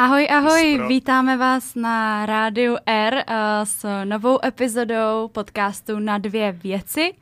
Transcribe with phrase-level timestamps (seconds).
[0.00, 0.88] Ahoj, ahoj, Ispro.
[0.88, 3.22] vítáme vás na rádiu R uh,
[3.64, 7.12] s novou epizodou podcastu Na dvě věci.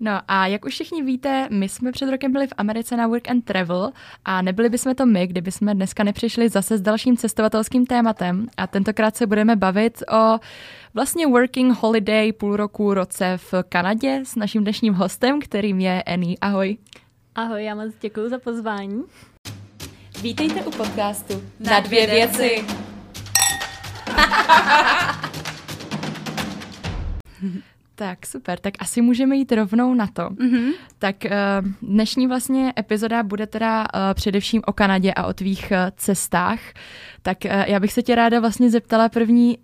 [0.00, 3.30] No a jak už všichni víte, my jsme před rokem byli v Americe na Work
[3.30, 3.92] and Travel
[4.24, 8.66] a nebyli bychom to my, kdyby jsme dneska nepřišli zase s dalším cestovatelským tématem a
[8.66, 10.38] tentokrát se budeme bavit o
[10.94, 16.36] vlastně working holiday půl roku, roce v Kanadě s naším dnešním hostem, kterým je Annie.
[16.40, 16.76] Ahoj.
[17.34, 19.04] Ahoj, já moc děkuji za pozvání.
[20.22, 22.64] Vítejte u podcastu Na dvě věci.
[27.94, 30.22] Tak super, tak asi můžeme jít rovnou na to.
[30.22, 30.72] Mm-hmm.
[30.98, 31.30] Tak uh,
[31.82, 36.60] dnešní vlastně epizoda bude teda uh, především o Kanadě a o tvých uh, cestách.
[37.22, 39.58] Tak já bych se tě ráda vlastně zeptala první,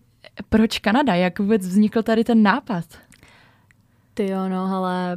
[0.48, 1.14] proč Kanada?
[1.14, 2.84] Jak vůbec vznikl tady ten nápad?
[4.14, 5.16] Ty jo, no, ale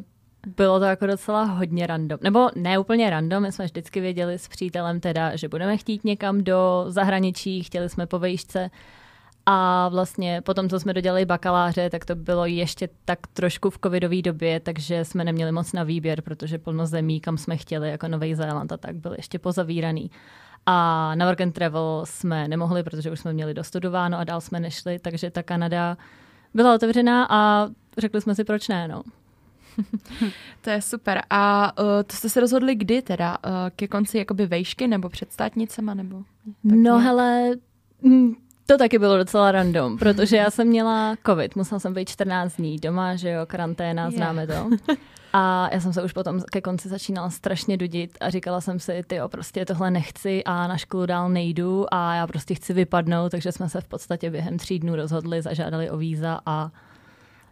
[0.57, 2.19] bylo to jako docela hodně random.
[2.21, 6.43] Nebo ne úplně random, my jsme vždycky věděli s přítelem teda, že budeme chtít někam
[6.43, 8.69] do zahraničí, chtěli jsme po vejšce.
[9.45, 14.21] A vlastně potom, co jsme dodělali bakaláře, tak to bylo ještě tak trošku v covidové
[14.21, 18.35] době, takže jsme neměli moc na výběr, protože plno zemí, kam jsme chtěli, jako Nový
[18.35, 20.11] Zéland a tak, byl ještě pozavíraný.
[20.65, 24.59] A na work and travel jsme nemohli, protože už jsme měli dostudováno a dál jsme
[24.59, 25.97] nešli, takže ta Kanada
[26.53, 29.01] byla otevřená a řekli jsme si, proč ne, no.
[30.61, 31.21] to je super.
[31.29, 33.37] A uh, to jste se rozhodli kdy teda?
[33.45, 35.93] Uh, ke konci jakoby vejšky nebo před státnicema?
[35.93, 37.03] Nebo tak no nějak?
[37.03, 37.51] hele,
[38.01, 38.33] mm,
[38.65, 42.77] to taky bylo docela random, protože já jsem měla covid, musela jsem být 14 dní
[42.77, 44.13] doma, že jo, karanténa, yeah.
[44.13, 44.69] známe to.
[45.33, 49.03] A já jsem se už potom ke konci začínala strašně dudit a říkala jsem si,
[49.07, 53.51] ty prostě tohle nechci a na školu dál nejdu a já prostě chci vypadnout, takže
[53.51, 56.71] jsme se v podstatě během tří dnů rozhodli, zažádali o víza a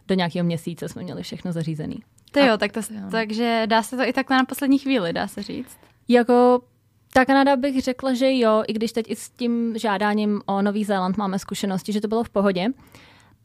[0.08, 2.02] do nějakého měsíce jsme měli všechno zařízený.
[2.42, 3.00] Ty jo, tak to, jo.
[3.10, 5.78] takže dá se to i takhle na poslední chvíli, dá se říct?
[6.08, 6.60] Jako
[7.12, 10.84] ta Kanada bych řekla, že jo, i když teď i s tím žádáním o Nový
[10.84, 12.66] Zéland máme zkušenosti, že to bylo v pohodě,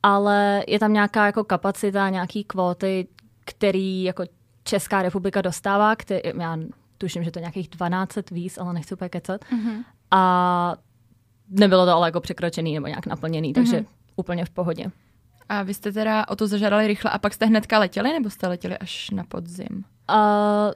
[0.04, 3.08] ale je tam nějaká jako kapacita, nějaký kvóty,
[3.46, 4.24] který jako
[4.64, 6.58] Česká republika dostává, který, já
[6.98, 9.42] tuším, že to je nějakých 12 víz, ale nechci úplně kecat.
[9.42, 9.84] Mm-hmm.
[10.12, 10.76] A
[11.50, 13.88] nebylo to ale jako překročený nebo nějak naplněný, takže mm-hmm.
[14.16, 14.92] úplně v pohodě.
[15.50, 18.48] A vy jste teda o to zažádali rychle a pak jste hnedka letěli, nebo jste
[18.48, 19.84] letěli až na podzim?
[20.10, 20.72] Uh,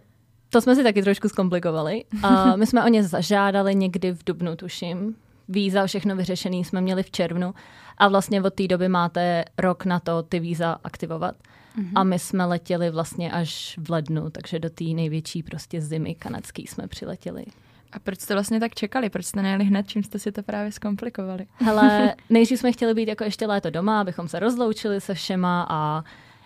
[0.50, 2.04] to jsme si taky trošku zkomplikovali.
[2.24, 5.16] Uh, my jsme o ně zažádali někdy v dubnu, tuším.
[5.50, 7.54] Víza, všechno vyřešený jsme měli v červnu
[7.98, 11.36] a vlastně od té doby máte rok na to ty víza aktivovat.
[11.36, 11.92] Mm-hmm.
[11.96, 16.68] A my jsme letěli vlastně až v lednu, takže do té největší prostě zimy kanadský
[16.68, 17.46] jsme přiletěli.
[17.92, 19.10] A proč jste vlastně tak čekali?
[19.10, 21.48] Proč jste nejeli hned, čím jste si to právě zkomplikovali?
[21.58, 26.04] Hele, nejdřív jsme chtěli být jako ještě léto doma, abychom se rozloučili se všema a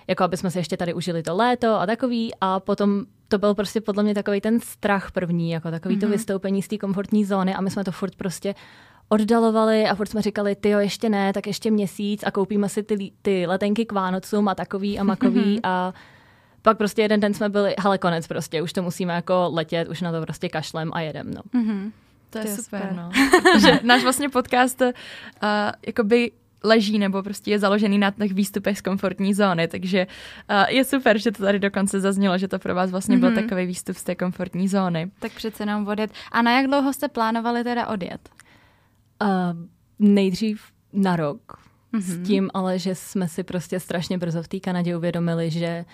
[0.07, 3.55] jako aby jsme si ještě tady užili to léto a takový a potom to byl
[3.55, 5.99] prostě podle mě takový ten strach první, jako takový mm-hmm.
[5.99, 6.11] to mhm.
[6.11, 8.55] vystoupení z té komfortní zóny a my jsme to furt prostě
[9.09, 12.83] oddalovali a furt jsme říkali, ty jo, ještě ne, tak ještě měsíc a koupíme si
[12.83, 15.93] ty, ty letenky k Vánocům a takový a makový a
[16.61, 20.01] pak prostě jeden den jsme byli, hele, konec prostě, už to musíme jako letět, už
[20.01, 21.41] na to prostě kašlem a jedem, no.
[21.61, 21.91] Mm-hmm.
[22.29, 23.11] To je, to je super, super, no.
[23.59, 24.89] že náš vlastně podcast uh,
[25.87, 26.31] jakoby
[26.63, 30.07] leží nebo prostě je založený na těch výstupech z komfortní zóny, takže
[30.49, 33.19] uh, je super, že to tady dokonce zaznělo, že to pro vás vlastně mm-hmm.
[33.19, 33.43] byl mhm.
[33.43, 35.11] takový výstup z té komfortní zóny.
[35.19, 36.11] Tak přece jenom odjet.
[36.31, 38.29] A na jak dlouho jste plánovali teda odjet?
[39.21, 39.29] Uh,
[39.99, 40.61] nejdřív
[40.93, 41.57] na rok,
[41.93, 42.01] mm-hmm.
[42.01, 45.85] s tím ale, že jsme si prostě strašně brzo v té Kanadě uvědomili, že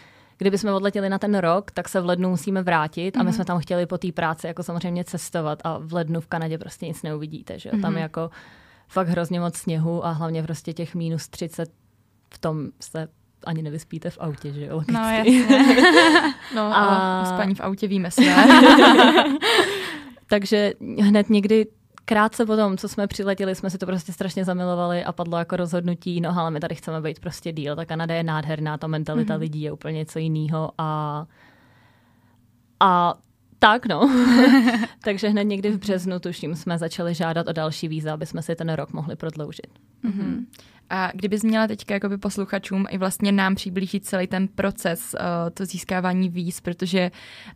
[0.57, 3.33] jsme odletěli na ten rok, tak se v lednu musíme vrátit a my mhm.
[3.33, 6.87] jsme tam chtěli po té práci jako samozřejmě cestovat a v lednu v Kanadě prostě
[6.87, 7.81] nic neuvidíte, že mm-hmm.
[7.81, 8.29] tam jako
[8.87, 11.69] fakt hrozně moc sněhu a hlavně prostě těch minus 30
[12.33, 13.07] v tom se
[13.43, 14.73] ani nevyspíte v autě, že jo?
[14.73, 14.93] Logicky.
[14.93, 15.47] No jasně.
[16.55, 17.21] no a...
[17.21, 18.21] a spaní v autě víme se.
[20.29, 21.65] Takže hned někdy
[22.07, 26.22] krátce potom, co jsme přiletěli, jsme si to prostě strašně zamilovali a padlo jako rozhodnutí,
[26.22, 27.75] no ale my tady chceme být prostě díl.
[27.75, 29.40] Ta Kanada je nádherná, ta mentalita mm-hmm.
[29.40, 31.25] lidí je úplně něco jiného a
[32.79, 33.13] a
[33.59, 34.09] tak, no.
[35.03, 38.56] Takže hned někdy v březnu, tuším, jsme začali žádat o další víza, aby jsme si
[38.56, 39.68] ten rok mohli prodloužit.
[40.03, 40.45] Mm-hmm.
[40.89, 45.66] A kdybys měla teďka jakoby posluchačům i vlastně nám přiblížit celý ten proces, uh, to
[45.66, 47.12] získávání víz, protože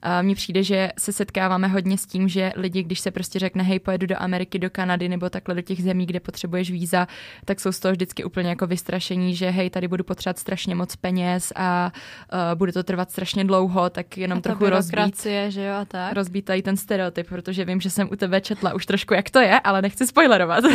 [0.05, 3.63] uh, mně přijde, že se setkáváme hodně s tím, že lidi, když se prostě řekne,
[3.63, 7.07] hej, pojedu do Ameriky, do Kanady nebo takhle do těch zemí, kde potřebuješ víza,
[7.45, 10.95] tak jsou z toho vždycky úplně jako vystrašení, že hej, tady budu potřebovat strašně moc
[10.95, 11.91] peněz a
[12.33, 16.13] uh, bude to trvat strašně dlouho, tak jenom a trochu rozbít, že jo, a tak.
[16.13, 19.39] rozbít tady ten stereotyp, protože vím, že jsem u tebe četla už trošku, jak to
[19.39, 20.63] je, ale nechci spoilerovat.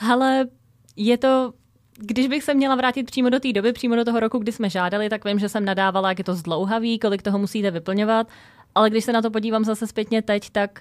[0.10, 0.46] Ale
[0.96, 1.52] je to
[1.98, 4.70] když bych se měla vrátit přímo do té doby, přímo do toho roku, kdy jsme
[4.70, 8.28] žádali, tak vím, že jsem nadávala, jak je to zdlouhavý, kolik toho musíte vyplňovat,
[8.74, 10.80] ale když se na to podívám zase zpětně teď, tak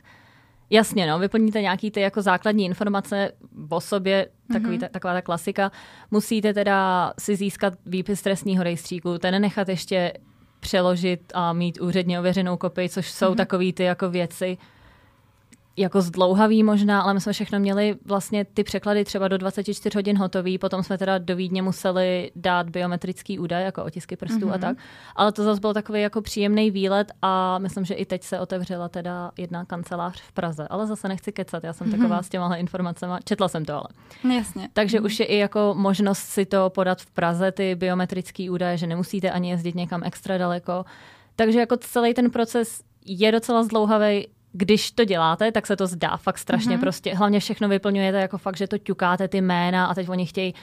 [0.69, 3.31] Jasně, no, vyplníte nějaký ty jako základní informace
[3.69, 4.80] o sobě, takový, mm-hmm.
[4.80, 5.71] ta, taková ta klasika.
[6.12, 10.13] Musíte teda si získat výpis trestního rejstříku, ten nechat ještě
[10.59, 13.36] přeložit a mít úředně ověřenou kopii, což jsou mm-hmm.
[13.36, 14.57] takové ty jako věci,
[15.78, 20.18] jako zdlouhavý možná, ale my jsme všechno měli vlastně ty překlady třeba do 24 hodin
[20.18, 24.54] hotový, potom jsme teda do Vídně museli dát biometrický údaj, jako otisky prstů mm-hmm.
[24.54, 24.62] a mhm.
[24.62, 24.78] tak.
[25.16, 28.90] Ale to zase byl takový jako příjemný výlet a myslím, že i teď se otevřela
[28.90, 30.68] teda jedna kancelář v Praze.
[30.68, 31.98] Ale zase nechci kecat, já jsem mm-hmm.
[31.98, 33.88] taková s těmahle informacemi, četla jsem to ale.
[34.36, 34.69] Jasně.
[34.74, 35.06] Takže mm-hmm.
[35.06, 39.31] už je i jako možnost si to podat v Praze, ty biometrické údaje, že nemusíte
[39.31, 40.86] ani jezdit někam extra daleko.
[41.36, 46.18] Takže jako celý ten proces je docela zdlouhavý, když to děláte, tak se to zdá
[46.18, 46.82] fakt strašně mm-hmm.
[46.82, 47.16] prostě.
[47.16, 50.54] Hlavně všechno vyplňujete jako fakt, že to ťukáte ty jména a teď oni chtějí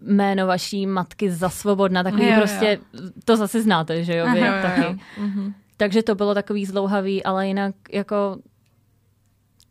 [0.00, 3.00] jméno vaší matky za svobodna, takový jo, prostě, jo.
[3.24, 4.80] to zase znáte, že jo, vy Aha, taky.
[4.80, 5.24] Jo, jo.
[5.24, 5.52] Mm-hmm.
[5.76, 8.38] Takže to bylo takový zlouhavý, ale jinak jako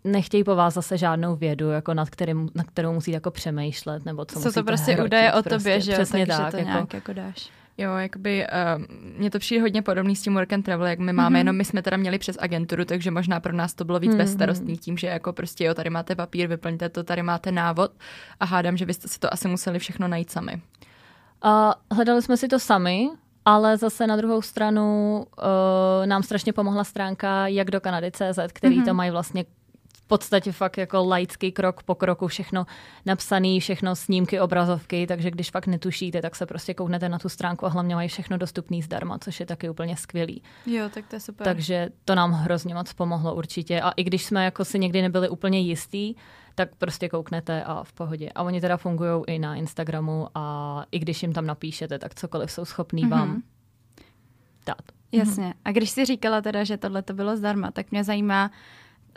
[0.03, 4.25] nechtějí po vás zase žádnou vědu, jako nad, kterým, nad kterou musí jako přemýšlet, nebo
[4.25, 5.49] co Jsou to prostě hrotit, údaje o prostě.
[5.49, 7.49] tobě, že jo, takže tak, to jako, nějak jako dáš.
[7.79, 8.47] Jo, jakoby
[8.77, 8.83] uh,
[9.17, 11.37] mně to přijde hodně podobný s tím work and travel, jak my máme, mm-hmm.
[11.37, 14.17] jenom my jsme teda měli přes agenturu, takže možná pro nás to bylo víc mm-hmm.
[14.17, 17.91] bezstarostný tím, že jako prostě jo, tady máte papír, vyplňte to, tady máte návod
[18.39, 20.61] a hádám, že byste si to asi museli všechno najít sami.
[21.45, 23.09] Uh, hledali jsme si to sami,
[23.45, 28.81] ale zase na druhou stranu uh, nám strašně pomohla stránka jak do Kanady CZ, který
[28.81, 28.85] mm-hmm.
[28.85, 29.45] to mají vlastně
[30.09, 32.65] podstatě fakt jako laický krok po kroku, všechno
[33.05, 37.65] napsané, všechno snímky, obrazovky, takže když fakt netušíte, tak se prostě kouknete na tu stránku
[37.65, 40.43] a hlavně mají všechno dostupný zdarma, což je taky úplně skvělý.
[40.65, 41.45] Jo, tak to je super.
[41.45, 45.29] Takže to nám hrozně moc pomohlo určitě a i když jsme jako si někdy nebyli
[45.29, 46.15] úplně jistý,
[46.55, 48.29] tak prostě kouknete a v pohodě.
[48.35, 52.51] A oni teda fungují i na Instagramu a i když jim tam napíšete, tak cokoliv
[52.51, 53.09] jsou schopní mm-hmm.
[53.09, 53.43] vám
[54.65, 54.81] dát.
[55.11, 55.53] Jasně.
[55.65, 58.51] A když si říkala teda, že tohle to bylo zdarma, tak mě zajímá,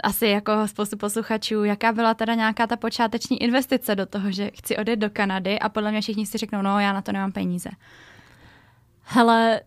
[0.02, 4.76] asi jako spoustu posluchačů, jaká byla teda nějaká ta počáteční investice do toho, že chci
[4.76, 7.70] odjet do Kanady a podle mě všichni si řeknou, no já na to nemám peníze.
[9.02, 9.60] Hele,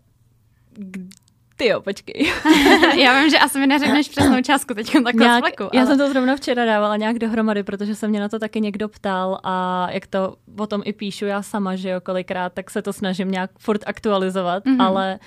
[1.56, 2.34] ty jo, počkej.
[3.04, 5.70] já vím, že asi mi neřekneš přesnou částku teď takhle nějak, fleku, ale...
[5.74, 8.90] Já jsem to zrovna včera dávala nějak dohromady, protože se mě na to taky někdo
[8.90, 12.82] ptal a jak to o tom i píšu já sama, že jo, kolikrát, tak se
[12.82, 14.86] to snažím nějak furt aktualizovat, mm-hmm.
[14.86, 15.20] ale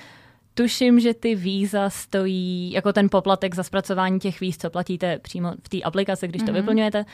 [0.59, 5.53] Tuším, že ty víza stojí, jako ten poplatek za zpracování těch víz, co platíte přímo
[5.63, 6.47] v té aplikaci, když mm-hmm.
[6.47, 6.61] to mhm.
[6.61, 7.05] vyplňujete,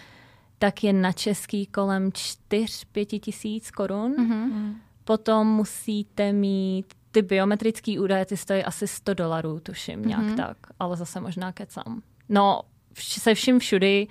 [0.59, 4.15] tak je na český kolem 4-5 tisíc korun.
[4.19, 4.75] Mm-hmm.
[5.05, 10.07] Potom musíte mít ty biometrické údaje, ty stojí asi 100 dolarů, tuším, mm-hmm.
[10.07, 12.03] nějak tak, ale zase možná kecám.
[12.29, 12.61] No,
[12.99, 14.09] se vším všudy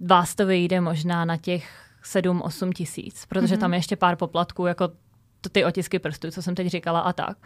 [0.00, 1.70] vás to vyjde možná na těch
[2.04, 3.60] 7-8 tisíc, protože mm-hmm.
[3.60, 4.88] tam je ještě pár poplatků, jako
[5.52, 7.36] ty otisky prstů, co jsem teď říkala a tak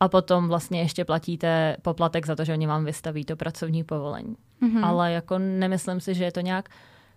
[0.00, 4.36] a potom vlastně ještě platíte poplatek za to, že oni vám vystaví to pracovní povolení.
[4.62, 4.84] Mm-hmm.
[4.84, 6.68] Ale jako nemyslím si, že je to nějak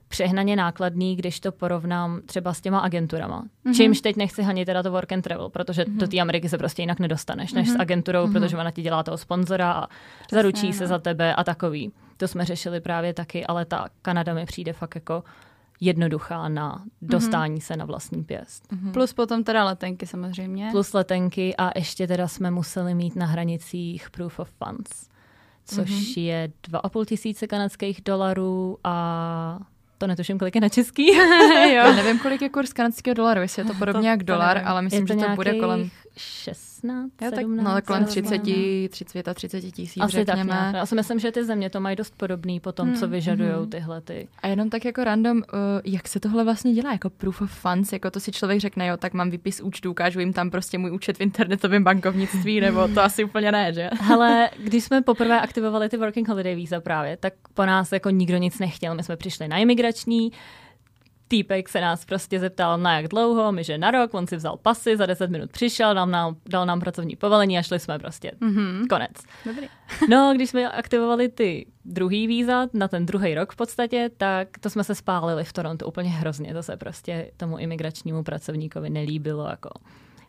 [0.07, 3.43] přehnaně nákladný, když to porovnám třeba s těma agenturama.
[3.43, 3.75] Mm-hmm.
[3.75, 5.97] Čímž teď nechci hanit teda to work and travel, protože mm-hmm.
[5.97, 7.71] do té Ameriky se prostě jinak nedostaneš, než mm-hmm.
[7.71, 7.81] s mhm.
[7.81, 8.33] agenturou, mm-hmm.
[8.33, 10.87] protože ona ti dělá toho sponzora a Přesně, zaručí se no.
[10.87, 11.91] za tebe a takový.
[12.17, 15.23] To jsme řešili právě taky, ale ta Kanada mi přijde fakt jako
[15.81, 17.63] jednoduchá na dostání mm-hmm.
[17.63, 18.71] se na vlastní pěst.
[18.71, 18.91] Mm-hmm.
[18.91, 20.69] Plus potom teda letenky samozřejmě.
[20.71, 25.09] Plus letenky a ještě teda jsme museli mít na hranicích proof of funds,
[25.65, 26.21] což mm-hmm.
[26.21, 29.59] je 2,5 tisíce kanadských dolarů a
[29.97, 31.07] to netuším, kolik je na český.
[31.15, 31.23] jo.
[31.69, 34.81] Já nevím, kolik je kurz kanadského dolaru, jestli je to podobně to, jak dolar, ale
[34.81, 35.89] myslím, to že to bude kolem
[36.79, 38.41] 16, Já tak, No, kolem 30,
[38.89, 40.49] 30 a 30 tisíc, Asi řekněme.
[40.49, 42.97] tak Já si myslím, že ty země to mají dost podobný po tom, hmm.
[42.97, 43.69] co vyžadují hmm.
[43.69, 44.27] tyhle ty.
[44.41, 45.43] A jenom tak jako random, uh,
[45.83, 48.97] jak se tohle vlastně dělá, jako proof of funds, jako to si člověk řekne, jo,
[48.97, 53.01] tak mám výpis účtu, ukážu jim tam prostě můj účet v internetovém bankovnictví, nebo to
[53.01, 53.89] asi úplně ne, že?
[54.01, 58.37] Hele, když jsme poprvé aktivovali ty working holiday víza právě, tak po nás jako nikdo
[58.37, 58.95] nic nechtěl.
[58.95, 60.31] My jsme přišli na imigrační,
[61.29, 64.57] týpek se nás prostě zeptal na jak dlouho, my že na rok, on si vzal
[64.57, 68.31] pasy, za 10 minut přišel, dal nám, dal nám pracovní povolení a šli jsme prostě.
[68.41, 68.87] Mm-hmm.
[68.89, 69.11] Konec.
[69.45, 69.67] Dobrý.
[70.09, 74.69] no, když jsme aktivovali ty druhý víza na ten druhý rok v podstatě, tak to
[74.69, 76.53] jsme se spálili v Torontu úplně hrozně.
[76.53, 79.47] To se prostě tomu imigračnímu pracovníkovi nelíbilo.
[79.49, 79.69] Jako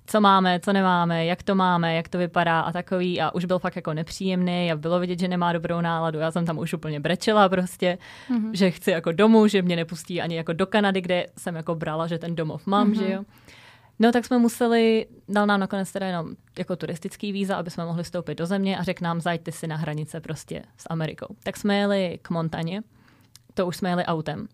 [0.07, 3.59] co máme, co nemáme, jak to máme, jak to vypadá a takový a už byl
[3.59, 6.19] fakt jako nepříjemný a bylo vidět, že nemá dobrou náladu.
[6.19, 7.99] Já jsem tam už úplně brečela prostě,
[8.31, 8.51] mm-hmm.
[8.53, 12.07] že chci jako domů, že mě nepustí ani jako do Kanady, kde jsem jako brala,
[12.07, 12.99] že ten domov mám, mm-hmm.
[12.99, 13.25] že jo.
[13.99, 16.27] No tak jsme museli, dal nám nakonec teda jenom
[16.59, 19.77] jako turistický víza, aby jsme mohli vstoupit do země a řekl nám, zajďte si na
[19.77, 21.37] hranice prostě s Amerikou.
[21.43, 22.83] Tak jsme jeli k Montaně,
[23.55, 24.49] to už jsme jeli autem.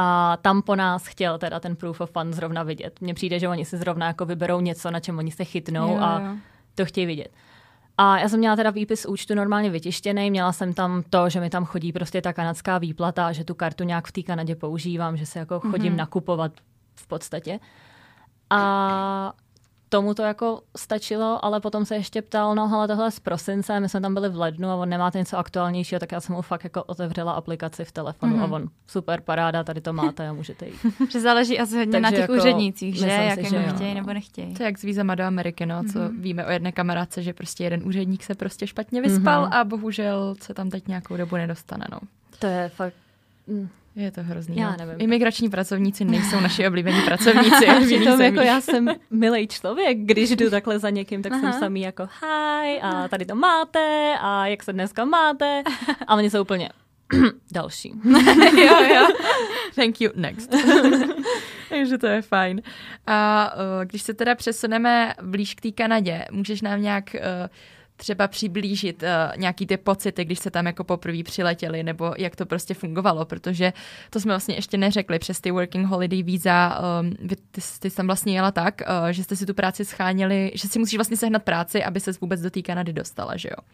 [0.00, 3.00] A tam po nás chtěl teda ten proof of fund zrovna vidět.
[3.00, 5.98] Mně přijde, že oni si zrovna jako vyberou něco, na čem oni se chytnou jo,
[6.00, 6.36] a jo.
[6.74, 7.28] to chtějí vidět.
[7.98, 11.50] A já jsem měla teda výpis účtu normálně vytištěný, měla jsem tam to, že mi
[11.50, 15.26] tam chodí prostě ta kanadská výplata, že tu kartu nějak v té Kanadě používám, že
[15.26, 15.96] se jako chodím mm-hmm.
[15.96, 16.52] nakupovat
[16.94, 17.60] v podstatě.
[18.50, 19.32] A
[19.88, 23.88] tomu to jako stačilo, ale potom se ještě ptal, no ale tohle z prosince, my
[23.88, 26.64] jsme tam byli v lednu a on nemáte něco aktuálnějšího, tak já jsem mu fakt
[26.64, 28.52] jako otevřela aplikaci v telefonu mm-hmm.
[28.52, 30.78] a on super paráda, tady to máte a můžete jít.
[31.10, 34.12] že záleží asi hodně Takže na těch jako, úřednících, že jak si, že chtějí nebo
[34.12, 34.54] nechtějí.
[34.54, 36.20] To je jak s vízama do Ameriky, no, co mm-hmm.
[36.20, 39.60] víme o jedné kamarádce, že prostě jeden úředník se prostě špatně vyspal mm-hmm.
[39.60, 41.98] a bohužel se tam teď nějakou dobu nedostane, no.
[42.38, 42.94] To je fakt
[43.46, 43.68] mm.
[43.98, 44.56] Je to hrozný.
[44.56, 44.76] Já no.
[44.78, 44.94] nevím.
[44.98, 47.66] Imigrační pracovníci nejsou naši oblíbení pracovníci.
[47.86, 51.40] Přitom jako já jsem milý člověk, když jdu takhle za někým, tak Aha.
[51.40, 55.62] jsem samý jako hi a tady to máte a jak se dneska máte.
[56.06, 56.68] A oni jsou úplně
[57.52, 57.92] další.
[58.56, 59.08] jo, jo.
[59.74, 60.50] Thank you, next.
[61.68, 62.62] Takže to je fajn.
[63.06, 67.20] A uh, když se teda přesuneme blíž k té Kanadě, můžeš nám nějak uh,
[67.98, 72.46] třeba přiblížit uh, nějaký ty pocity, když se tam jako poprvé přiletěli, nebo jak to
[72.46, 73.72] prostě fungovalo, protože
[74.10, 77.96] to jsme vlastně ještě neřekli přes ty working holiday víza, um, vy, ty, ty jsi
[77.96, 81.16] tam vlastně jela tak, uh, že jste si tu práci scháněli, že si musíš vlastně
[81.16, 83.64] sehnat práci, aby se vůbec do té Kanady dostala, že jo?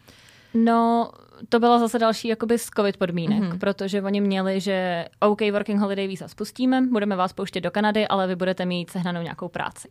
[0.53, 1.11] No,
[1.49, 3.59] to bylo zase další jakoby z covid podmínek, mm-hmm.
[3.59, 8.27] protože oni měli, že OK, working holiday víza spustíme, budeme vás pouštět do Kanady, ale
[8.27, 9.87] vy budete mít sehnanou nějakou práci.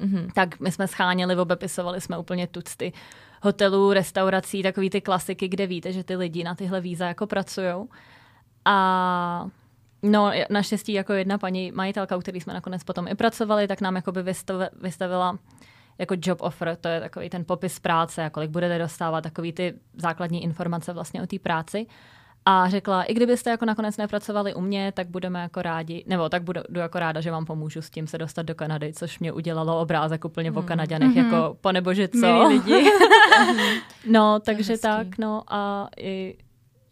[0.00, 0.30] Mm-hmm.
[0.34, 2.92] Tak my jsme scháněli, obepisovali jsme úplně tucty
[3.42, 7.88] hotelů, restaurací, takový ty klasiky, kde víte, že ty lidi na tyhle víza jako pracují.
[8.64, 9.46] A
[10.02, 13.96] No, naštěstí jako jedna paní majitelka, u který jsme nakonec potom i pracovali, tak nám
[13.96, 14.22] jakoby
[14.80, 15.38] vystavila
[15.98, 20.42] jako job offer, to je takový ten popis práce, kolik budete dostávat, takový ty základní
[20.42, 21.86] informace vlastně o té práci.
[22.50, 26.42] A řekla, i kdybyste jako nakonec nepracovali u mě, tak budeme jako rádi, nebo tak
[26.42, 29.32] budu, budu jako ráda, že vám pomůžu s tím se dostat do Kanady, což mě
[29.32, 30.56] udělalo obrázek úplně mm.
[30.56, 31.24] o Kanaděnech, mm-hmm.
[31.24, 32.18] jako panebože co.
[32.18, 32.90] Milí lidi.
[34.06, 36.36] no, takže tak, no a i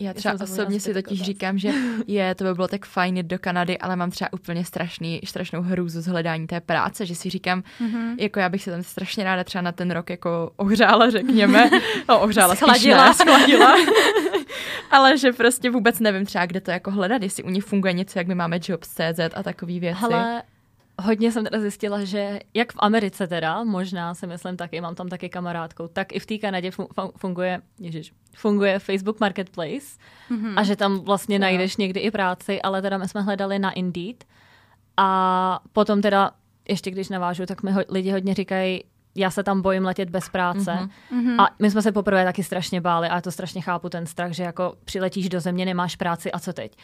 [0.00, 1.72] já třeba osobně si totiž říkám, že
[2.06, 5.62] je, to by bylo tak fajn jít do Kanady, ale mám třeba úplně strašný, strašnou
[5.62, 8.14] hrůzu z hledání té práce, že si říkám, mm-hmm.
[8.18, 11.70] jako já bych se tam strašně ráda třeba na ten rok jako ohřála, řekněme.
[12.08, 13.14] No, ohřála, schladila.
[13.14, 13.74] schladila.
[14.90, 18.18] ale že prostě vůbec nevím třeba, kde to jako hledat, jestli u nich funguje něco,
[18.18, 20.00] jak my máme Jobs.cz a takové věci.
[20.00, 20.42] Hele,
[21.02, 25.08] hodně jsem teda zjistila, že jak v Americe teda, možná si myslím taky, mám tam
[25.08, 26.70] taky kamarádkou, tak i v té Kanadě
[27.16, 29.86] funguje, ježiš, funguje Facebook Marketplace
[30.30, 30.52] mm-hmm.
[30.56, 34.24] a že tam vlastně najdeš někdy i práci, ale teda my jsme hledali na Indeed
[34.96, 36.30] a potom teda,
[36.68, 38.84] ještě když navážu, tak mi ho, lidi hodně říkají,
[39.18, 40.88] já se tam bojím letět bez práce.
[41.12, 41.42] Mm-hmm.
[41.42, 44.32] A my jsme se poprvé taky strašně báli a já to strašně chápu ten strach,
[44.32, 46.76] že jako přiletíš do země, nemáš práci a co teď.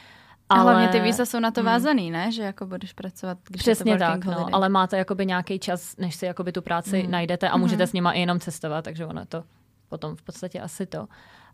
[0.49, 0.61] Ale...
[0.61, 1.67] A hlavně ty víza jsou na to hmm.
[1.67, 2.33] vázaný, ne?
[2.33, 5.97] Že jako budeš pracovat, když Přesně je to tak, no, ale máte jakoby nějaký čas,
[5.97, 7.11] než si jakoby tu práci hmm.
[7.11, 7.91] najdete a můžete hmm.
[7.91, 9.45] s nima i jenom cestovat, takže ono je to
[9.89, 11.07] potom v podstatě asi to.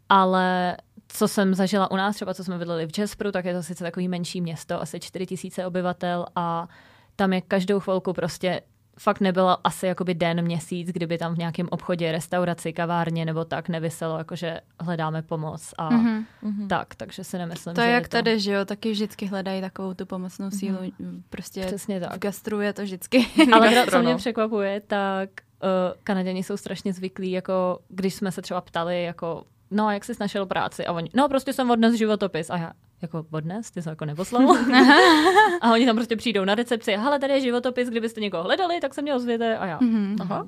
[0.09, 0.77] Ale
[1.09, 3.85] co jsem zažila u nás, třeba co jsme bydleli v Jasperu, tak je to sice
[3.85, 6.69] takový menší město, asi 4 tisíce obyvatel a
[7.17, 8.63] tam je každou chvilku prostě
[8.99, 13.69] fakt nebylo asi jakoby den, měsíc, kdyby tam v nějakém obchodě, restauraci, kavárně nebo tak
[13.69, 16.67] nevyselo, jakože hledáme pomoc a mm-hmm.
[16.69, 18.17] tak, takže si nemyslím, To je jak je to...
[18.17, 21.23] tady, že jo, taky vždycky hledají takovou tu pomocnou sílu, mm-hmm.
[21.31, 22.17] prostě Přesně tak.
[22.17, 23.27] v gastru je to vždycky.
[23.53, 25.31] Ale co mě překvapuje, tak
[25.63, 25.69] uh,
[26.05, 30.47] Kanaděni jsou strašně zvyklí, jako když jsme se třeba ptali, jako no, jak jsi našel
[30.47, 30.87] práci?
[30.87, 32.51] A oni, no, prostě jsem odnes životopis.
[32.51, 34.57] A já, jako odnes, ty jsi jako neposlal.
[35.61, 38.95] a oni tam prostě přijdou na recepci, hele, tady je životopis, kdybyste někoho hledali, tak
[38.95, 39.79] se mě ozvěte a já.
[39.79, 40.17] Mm-hmm.
[40.21, 40.47] Aha.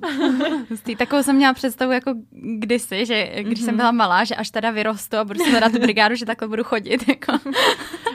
[0.99, 2.15] Takovou jsem měla představu jako
[2.59, 3.65] kdysi, že když mm-hmm.
[3.65, 6.65] jsem byla malá, že až teda vyrostu a budu si hledat brigádu, že takhle budu
[6.65, 7.09] chodit.
[7.09, 7.33] Jako.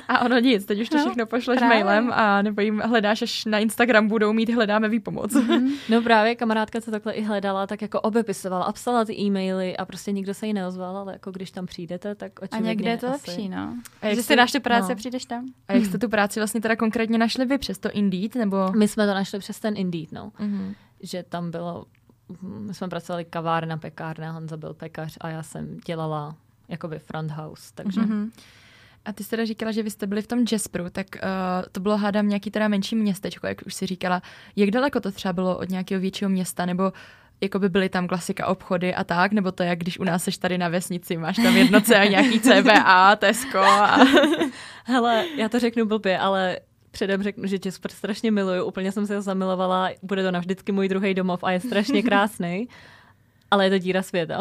[0.08, 1.84] A ono nic, teď už to no, všechno pošleš právě.
[1.84, 5.34] mailem a nebo jim hledáš, až na Instagram budou mít hledáme výpomoc.
[5.34, 5.72] Mm-hmm.
[5.90, 9.86] No právě kamarádka, co takhle i hledala, tak jako obepisovala a psala ty e-maily a
[9.86, 12.98] prostě nikdo se jí neozval, ale jako když tam přijdete, tak očividně A někde je
[12.98, 13.32] to asi...
[13.32, 13.74] lepší, no.
[14.02, 14.92] A jak si dáš tu práci no.
[14.92, 15.46] a přijdeš tam.
[15.68, 18.72] A jak jste tu práci vlastně teda konkrétně našli vy přes to Indeed, nebo?
[18.72, 20.32] My jsme to našli přes ten Indeed, no.
[20.40, 20.76] Mm-hmm.
[21.02, 21.86] Že tam bylo,
[22.42, 26.36] my jsme pracovali kavárna, pekárna, Honza byl pekař a já jsem dělala
[26.68, 28.02] jakoby front house, takže...
[28.02, 28.32] Mm-hmm.
[29.06, 31.30] A ty jsi teda říkala, že vy jste byli v tom Jasperu, tak uh,
[31.72, 34.22] to bylo hádám nějaký teda menší městečko, jak už si říkala.
[34.56, 36.94] Jak daleko to třeba bylo od nějakého většího města, nebo
[37.42, 40.38] jako by byly tam klasika obchody a tak, nebo to jak když u nás seš
[40.38, 43.98] tady na vesnici, máš tam jednoce a nějaký CBA, Tesco a...
[44.84, 46.60] Hele, já to řeknu blbě, ale
[46.92, 50.90] předem řeknu, že tě strašně miluju, úplně jsem se ho zamilovala, bude to navždycky můj
[50.90, 52.68] druhý domov a je strašně krásný.
[53.52, 54.40] ale je to díra světa.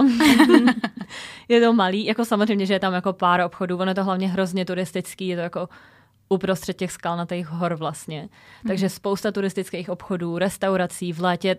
[1.49, 4.29] je to malý, jako samozřejmě, že je tam jako pár obchodů, ono je to hlavně
[4.29, 5.69] hrozně turistický, je to jako
[6.29, 8.29] uprostřed těch skalnatých hor vlastně.
[8.67, 11.57] Takže spousta turistických obchodů, restaurací, v létě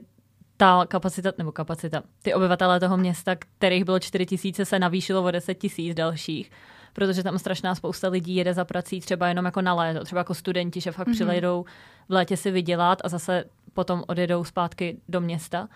[0.57, 5.31] ta kapacita, nebo kapacita, ty obyvatelé toho města, kterých bylo 4 tisíce, se navýšilo o
[5.31, 6.51] 10 tisíc dalších,
[6.93, 10.33] protože tam strašná spousta lidí jede za prací třeba jenom jako na léto, třeba jako
[10.33, 11.13] studenti, že fakt mm-hmm.
[11.13, 11.65] přilejdou
[12.09, 15.69] v létě si vydělat a zase potom odjedou zpátky do města.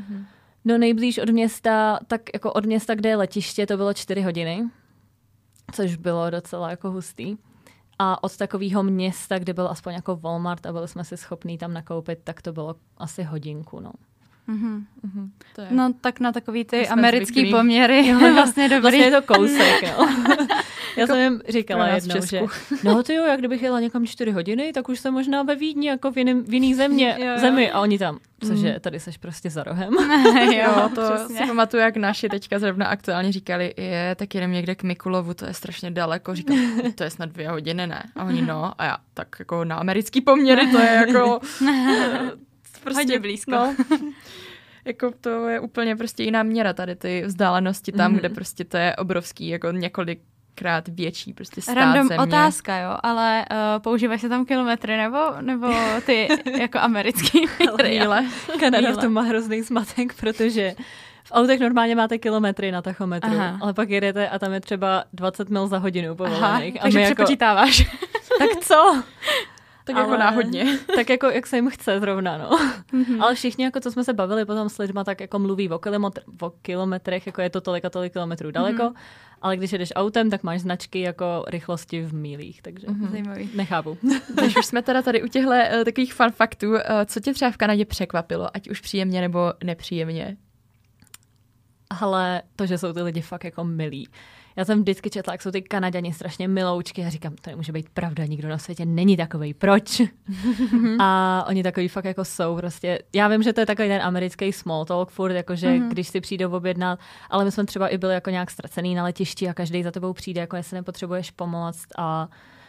[0.00, 0.24] Mm-hmm.
[0.64, 4.64] No nejblíž od města, tak jako od města, kde je letiště, to bylo 4 hodiny,
[5.72, 7.36] což bylo docela jako hustý.
[7.98, 11.72] A od takového města, kde byl aspoň jako Walmart a byli jsme si schopní tam
[11.72, 13.92] nakoupit, tak to bylo asi hodinku, no.
[14.48, 14.84] Mm-hmm.
[15.06, 15.28] Mm-hmm.
[15.54, 15.68] To je...
[15.70, 17.50] No tak na takový ty americký zvyklý.
[17.50, 18.80] poměry jo, vlastně dobrý.
[18.80, 20.08] Vlastně je to kousek, jo.
[20.96, 22.40] Já jsem jim říkala jednou, že
[22.84, 25.88] no to jo, jak kdybych jela někam čtyři hodiny, tak už jsem možná ve Vídni,
[25.88, 27.38] jako v, jiným, v jiný země, jo, jo.
[27.38, 27.70] zemi.
[27.70, 28.80] A oni tam, cože, mm.
[28.80, 29.94] tady seš prostě za rohem.
[30.52, 31.36] jo, to přesně.
[31.36, 35.44] si pamatuju, jak naši teďka zrovna aktuálně říkali, je, tak jdem někde k Mikulovu, to
[35.46, 36.34] je strašně daleko.
[36.34, 36.56] Říkám,
[36.94, 38.02] to je snad dvě hodiny, ne?
[38.16, 41.40] A oni, no, a já, tak jako na americký poměry to je jako
[42.88, 43.50] prostě Hodně blízko.
[43.50, 43.74] No,
[44.84, 48.18] jako to je úplně prostě jiná měra tady ty vzdálenosti tam, mm.
[48.18, 50.20] kde prostě to je obrovský, jako několik
[50.58, 52.22] krát větší prostě stát Random země.
[52.22, 55.74] otázka, jo, ale uh, používají se tam kilometry nebo, nebo
[56.06, 56.28] ty
[56.60, 57.46] jako americký
[57.82, 58.26] míle?
[58.60, 60.74] Kanada v tom má hrozný zmatek, protože
[61.24, 63.58] v autech normálně máte kilometry na tachometru, Aha.
[63.60, 66.42] ale pak jedete a tam je třeba 20 mil za hodinu povolených.
[66.44, 67.14] Aha, a takže jako...
[67.14, 67.86] přepočítáváš.
[68.38, 69.02] tak co?
[69.88, 70.78] Tak jako ale, jako náhodně.
[70.96, 72.50] Tak jako, jak se jim chce zrovna, no.
[72.50, 73.22] Mm-hmm.
[73.22, 76.22] Ale všichni, jako co jsme se bavili potom s lidma, tak jako mluví o, kilometr,
[76.40, 78.82] o kilometrech, jako je to tolik a tolik kilometrů daleko.
[78.82, 78.94] Mm-hmm.
[79.42, 83.10] Ale když jedeš autem, tak máš značky jako rychlosti v mílích, takže mm-hmm.
[83.10, 83.50] Zajímavý.
[83.54, 83.98] nechápu.
[84.34, 87.50] Když už jsme teda tady u těchto uh, takových fun faktů, uh, co tě třeba
[87.50, 90.36] v Kanadě překvapilo, ať už příjemně nebo nepříjemně?
[92.00, 94.08] Ale to, že jsou ty lidi fakt jako milí.
[94.58, 97.88] Já jsem vždycky četla, jak jsou ty Kanaděni strašně miloučky a říkám, to nemůže být
[97.88, 100.02] pravda, nikdo na světě není takový, proč?
[101.00, 102.98] a oni takový fakt jako jsou prostě.
[103.14, 105.88] Já vím, že to je takový ten americký small talk furt, jakože mm-hmm.
[105.88, 106.98] když si přijdou objednat,
[107.30, 110.12] ale my jsme třeba i byli jako nějak ztracený na letišti a každý za tebou
[110.12, 112.28] přijde, jako jestli nepotřebuješ pomoct a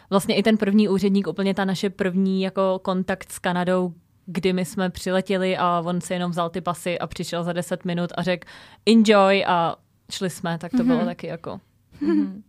[0.10, 3.94] vlastně i ten první úředník, úplně ta naše první jako kontakt s Kanadou,
[4.32, 7.86] kdy my jsme přiletěli a on si jenom vzal ty pasy a přišel za 10
[7.86, 8.48] minut a řekl
[8.86, 9.76] enjoy a
[10.12, 10.86] šli jsme, tak to mm-hmm.
[10.86, 11.60] bylo taky jako
[12.02, 12.42] Mm-hmm.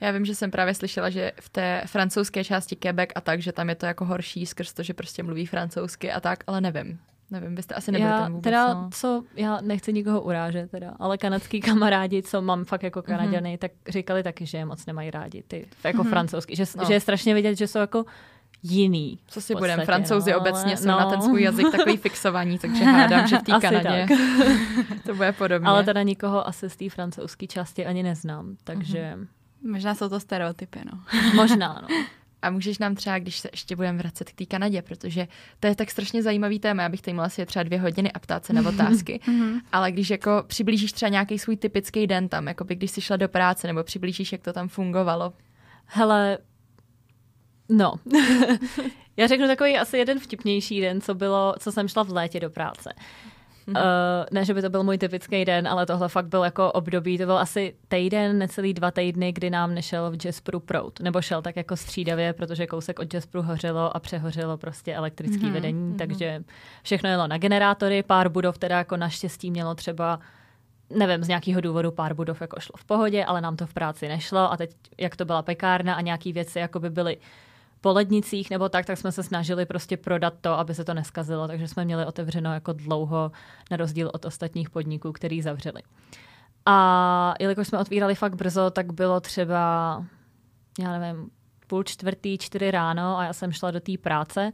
[0.00, 3.52] Já vím, že jsem právě slyšela, že v té francouzské části Quebec a tak, že
[3.52, 6.98] tam je to jako horší skrz to, že prostě mluví francouzsky a tak, ale nevím.
[7.30, 8.44] Nevím, byste asi nebyli já, tam vůbec.
[8.44, 8.90] Teda, no.
[8.92, 13.58] co, já nechci nikoho urážet, teda, ale kanadský kamarádi, co mám fakt jako kanaděny, mm-hmm.
[13.58, 16.08] tak říkali taky, že je moc nemají rádi, ty jako mm-hmm.
[16.08, 16.84] francouzsky, že, no.
[16.84, 18.04] že je strašně vidět, že jsou jako
[18.62, 19.18] jiný.
[19.26, 20.98] Co si budeme, francouzi no, obecně jsou no.
[20.98, 24.06] na ten svůj jazyk takový fixovaní, takže hádám, že v té Kanadě
[25.06, 25.68] to bude podobně.
[25.68, 29.14] Ale teda nikoho asi z té francouzské části ani neznám, takže...
[29.16, 29.26] Mm-hmm.
[29.64, 31.00] Možná jsou to stereotypy, no.
[31.34, 31.88] Možná, no.
[32.42, 35.28] A můžeš nám třeba, když se ještě budeme vracet k té Kanadě, protože
[35.60, 38.18] to je tak strašně zajímavý téma, já bych tady mohla si třeba dvě hodiny a
[38.18, 39.60] ptát se na otázky, mm-hmm.
[39.72, 43.16] ale když jako přiblížíš třeba nějaký svůj typický den tam, jako by když jsi šla
[43.16, 45.32] do práce, nebo přiblížíš, jak to tam fungovalo.
[45.86, 46.38] Hele,
[47.68, 47.94] No,
[49.16, 52.50] já řeknu takový asi jeden vtipnější den, co bylo, co jsem šla v létě do
[52.50, 52.92] práce.
[53.68, 53.80] Mm-hmm.
[53.80, 57.18] Uh, ne, že by to byl můj typický den, ale tohle fakt byl jako období,
[57.18, 61.42] to byl asi týden, necelý dva týdny, kdy nám nešel v Jaspru prout, nebo šel
[61.42, 65.52] tak jako střídavě, protože kousek od Jaspru hořelo a přehořelo prostě elektrické mm-hmm.
[65.52, 65.98] vedení, mm-hmm.
[65.98, 66.44] takže
[66.82, 70.20] všechno jelo na generátory, pár budov teda jako naštěstí mělo třeba
[70.96, 74.08] nevím, z nějakého důvodu pár budov jako šlo v pohodě, ale nám to v práci
[74.08, 77.16] nešlo a teď, jak to byla pekárna a nějaký věci jako by byly
[77.82, 81.48] po lednicích nebo tak, tak jsme se snažili prostě prodat to, aby se to neskazilo,
[81.48, 83.32] takže jsme měli otevřeno jako dlouho
[83.70, 85.82] na rozdíl od ostatních podniků, který zavřeli.
[86.66, 90.04] A jelikož jsme otvírali fakt brzo, tak bylo třeba,
[90.78, 91.30] já nevím,
[91.66, 94.52] půl čtvrtý, čtyři ráno a já jsem šla do té práce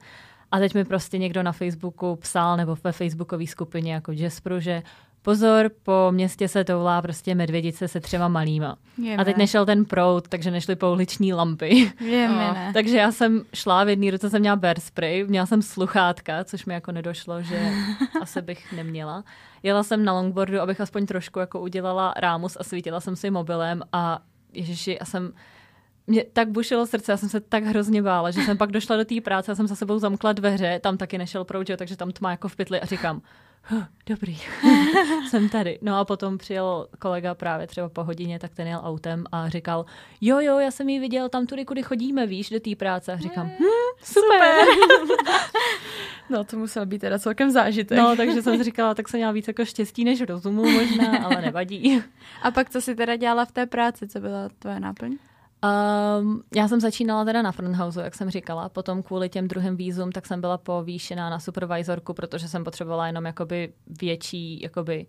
[0.50, 4.82] a teď mi prostě někdo na Facebooku psal nebo ve facebookové skupině jako Jaspru, že
[5.22, 8.76] pozor, po městě se toulá prostě medvědice se třema malýma.
[9.02, 9.22] Jeme.
[9.22, 11.92] A teď nešel ten prout, takže nešly pouliční lampy.
[12.00, 16.44] Jeme, takže já jsem šla, v jedné ruce jsem měla bear spray, měla jsem sluchátka,
[16.44, 17.70] což mi jako nedošlo, že
[18.20, 19.24] asi bych neměla.
[19.62, 23.82] Jela jsem na longboardu, abych aspoň trošku jako udělala rámus a svítila jsem si mobilem
[23.92, 24.18] a
[24.52, 25.32] ježiši, já jsem
[26.06, 29.04] mě tak bušilo srdce, já jsem se tak hrozně bála, že jsem pak došla do
[29.04, 32.30] té práce, já jsem za sebou zamkla dveře, tam taky nešel proud, takže tam tma
[32.30, 33.22] jako v pytli a říkám,
[33.68, 34.38] huh, dobrý,
[35.28, 35.78] jsem tady.
[35.82, 39.86] No a potom přijel kolega právě třeba po hodině, tak ten jel autem a říkal,
[40.20, 43.12] jo, jo, já jsem ji viděl tam tudy, kudy chodíme, víš, do té práce.
[43.12, 43.64] A říkám, hm,
[44.02, 44.64] super.
[44.98, 45.24] super.
[46.30, 47.98] no to musel být teda celkem zážitek.
[47.98, 51.42] no, takže jsem si říkala, tak jsem měla víc jako štěstí než rozumu možná, ale
[51.42, 52.02] nevadí.
[52.42, 55.18] a pak co jsi teda dělala v té práci, co byla tvoje náplň?
[55.64, 60.12] Um, já jsem začínala teda na fronthouse, jak jsem říkala, potom kvůli těm druhým vízům,
[60.12, 65.06] tak jsem byla povýšená na supervisorku, protože jsem potřebovala jenom jakoby větší, jakoby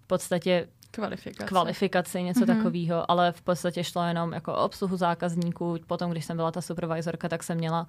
[0.00, 1.48] v podstatě Kvalifikace.
[1.48, 2.56] kvalifikaci, něco mm-hmm.
[2.56, 5.76] takového, ale v podstatě šlo jenom jako o obsluhu zákazníků.
[5.86, 7.86] Potom, když jsem byla ta supervisorka, tak jsem měla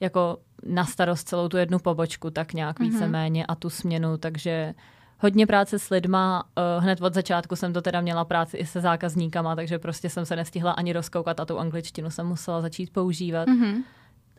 [0.00, 2.90] jako na starost celou tu jednu pobočku, tak nějak mm-hmm.
[2.90, 4.74] víceméně a tu směnu, takže
[5.20, 6.44] hodně práce s lidma.
[6.76, 10.26] Uh, hned od začátku jsem to teda měla práci i se zákazníkama, takže prostě jsem
[10.26, 13.48] se nestihla ani rozkoukat a tu angličtinu jsem musela začít používat.
[13.48, 13.82] Mm-hmm.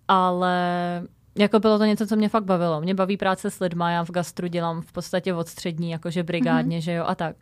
[0.07, 0.57] Ale
[1.37, 2.81] jako bylo to něco, co mě fakt bavilo.
[2.81, 6.77] Mě baví práce s lidma, já v gastru dělám v podstatě od střední, jakože brigádně,
[6.77, 6.83] mm-hmm.
[6.83, 7.35] že jo, a tak.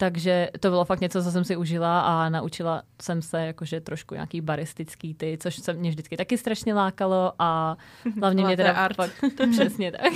[0.00, 4.14] Takže to bylo fakt něco, co jsem si užila a naučila jsem se jakože trošku
[4.14, 7.76] nějaký baristický ty, což se mě vždycky taky strašně lákalo a
[8.20, 8.96] hlavně mě teda art.
[8.96, 9.12] fakt,
[9.50, 10.12] přesně tak.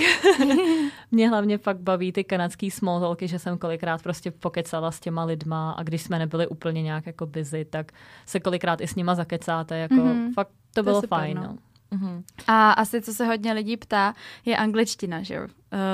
[1.11, 5.23] mě hlavně fakt baví ty kanadský small talky, že jsem kolikrát prostě pokecala s těma
[5.23, 7.91] lidma a když jsme nebyli úplně nějak jako busy, tak
[8.25, 10.33] se kolikrát i s nima zakecáte, jako mm-hmm.
[10.33, 11.37] fakt to, to bylo super, fajn.
[11.37, 11.57] No.
[11.97, 12.23] Mm-hmm.
[12.47, 14.13] A asi, co se hodně lidí ptá,
[14.45, 15.47] je angličtina, že jo?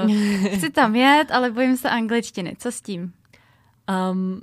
[0.03, 0.11] Uh,
[0.57, 2.55] chci tam jet, ale bojím se angličtiny.
[2.59, 3.13] Co s tím?
[3.89, 4.41] Um,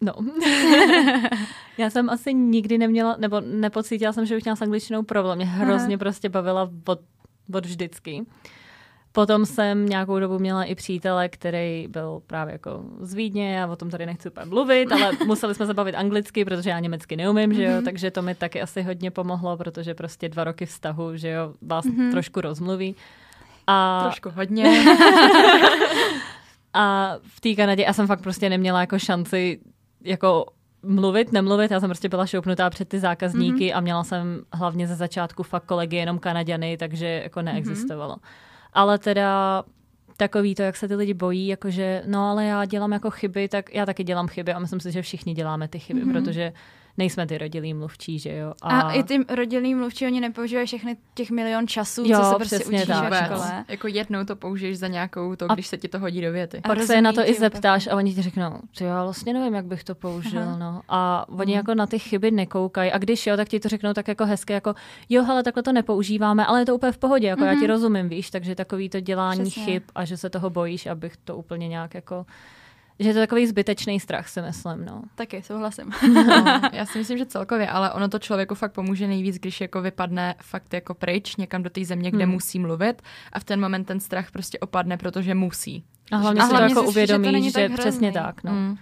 [0.00, 0.12] no.
[1.78, 5.36] já jsem asi nikdy neměla, nebo nepocítila jsem, že bych měla s angličtinou problém.
[5.38, 5.98] Mě hrozně Aha.
[5.98, 7.00] prostě bavila od,
[7.54, 8.26] od vždycky.
[9.12, 13.76] Potom jsem nějakou dobu měla i přítele, který byl právě jako z Vídně, já o
[13.76, 17.54] tom tady nechci úplně mluvit, ale museli jsme se bavit anglicky, protože já německy neumím,
[17.54, 17.84] že jo, mm-hmm.
[17.84, 21.84] takže to mi taky asi hodně pomohlo, protože prostě dva roky vztahu, že jo, vás
[21.84, 22.10] mm-hmm.
[22.10, 22.96] trošku rozmluví.
[23.66, 24.00] A...
[24.02, 24.84] Trošku hodně.
[26.78, 29.60] A v té Kanadě já jsem fakt prostě neměla jako šanci
[30.04, 30.46] jako
[30.82, 33.76] mluvit, nemluvit, já jsem prostě byla šoupnutá před ty zákazníky mm-hmm.
[33.76, 38.14] a měla jsem hlavně ze začátku fakt kolegy jenom Kanaděny, takže jako neexistovalo.
[38.14, 38.28] Mm-hmm.
[38.72, 39.62] Ale teda
[40.16, 43.74] takový to, jak se ty lidi bojí, jakože no ale já dělám jako chyby, tak
[43.74, 46.12] já taky dělám chyby a myslím si, že všichni děláme ty chyby, mm-hmm.
[46.12, 46.52] protože
[46.98, 48.52] nejsme ty rodilí mluvčí, že jo.
[48.62, 52.34] A, a i ty rodilí mluvčí, oni nepoužívají všechny těch milion časů, jo, co se
[52.34, 53.10] prostě učíš tak.
[53.10, 53.64] ve škole.
[53.68, 56.60] Jako jednou to použiješ za nějakou to, a když se ti to hodí do věty.
[56.66, 59.66] Pak se na to i zeptáš a oni ti řeknou, že já vlastně nevím, jak
[59.66, 60.58] bych to použil, Aha.
[60.58, 60.82] no.
[60.88, 61.56] A oni hmm.
[61.56, 62.92] jako na ty chyby nekoukají.
[62.92, 64.74] A když jo, tak ti to řeknou tak jako hezky, jako
[65.08, 67.46] jo, hele, takhle to nepoužíváme, ale je to úplně v pohodě, jako mm-hmm.
[67.46, 67.66] já ti mhm.
[67.66, 69.64] rozumím, víš, takže takový to dělání Přesně.
[69.64, 72.26] chyb a že se toho bojíš, abych to úplně nějak jako
[72.98, 75.02] že je to takový zbytečný strach, si myslím, no.
[75.14, 75.92] Taky, souhlasím.
[76.26, 79.82] No, já si myslím, že celkově, ale ono to člověku fakt pomůže nejvíc, když jako
[79.82, 82.32] vypadne fakt jako pryč někam do té země, kde hmm.
[82.32, 85.84] musí mluvit a v ten moment ten strach prostě opadne, protože musí.
[86.12, 88.52] A hlavně a si to jako uvědomíš, že, že tak přesně tak, no.
[88.52, 88.76] Hmm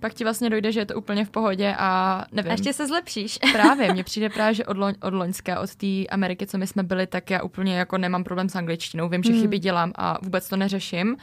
[0.00, 2.50] pak ti vlastně dojde, že je to úplně v pohodě a nevím.
[2.50, 3.38] A ještě se zlepšíš.
[3.52, 6.82] právě, mně přijde právě, že od, loň, od Loňska, od té Ameriky, co my jsme
[6.82, 9.08] byli, tak já úplně jako nemám problém s angličtinou.
[9.08, 9.40] Vím, že mm.
[9.40, 11.16] chyby dělám a vůbec to neřeším.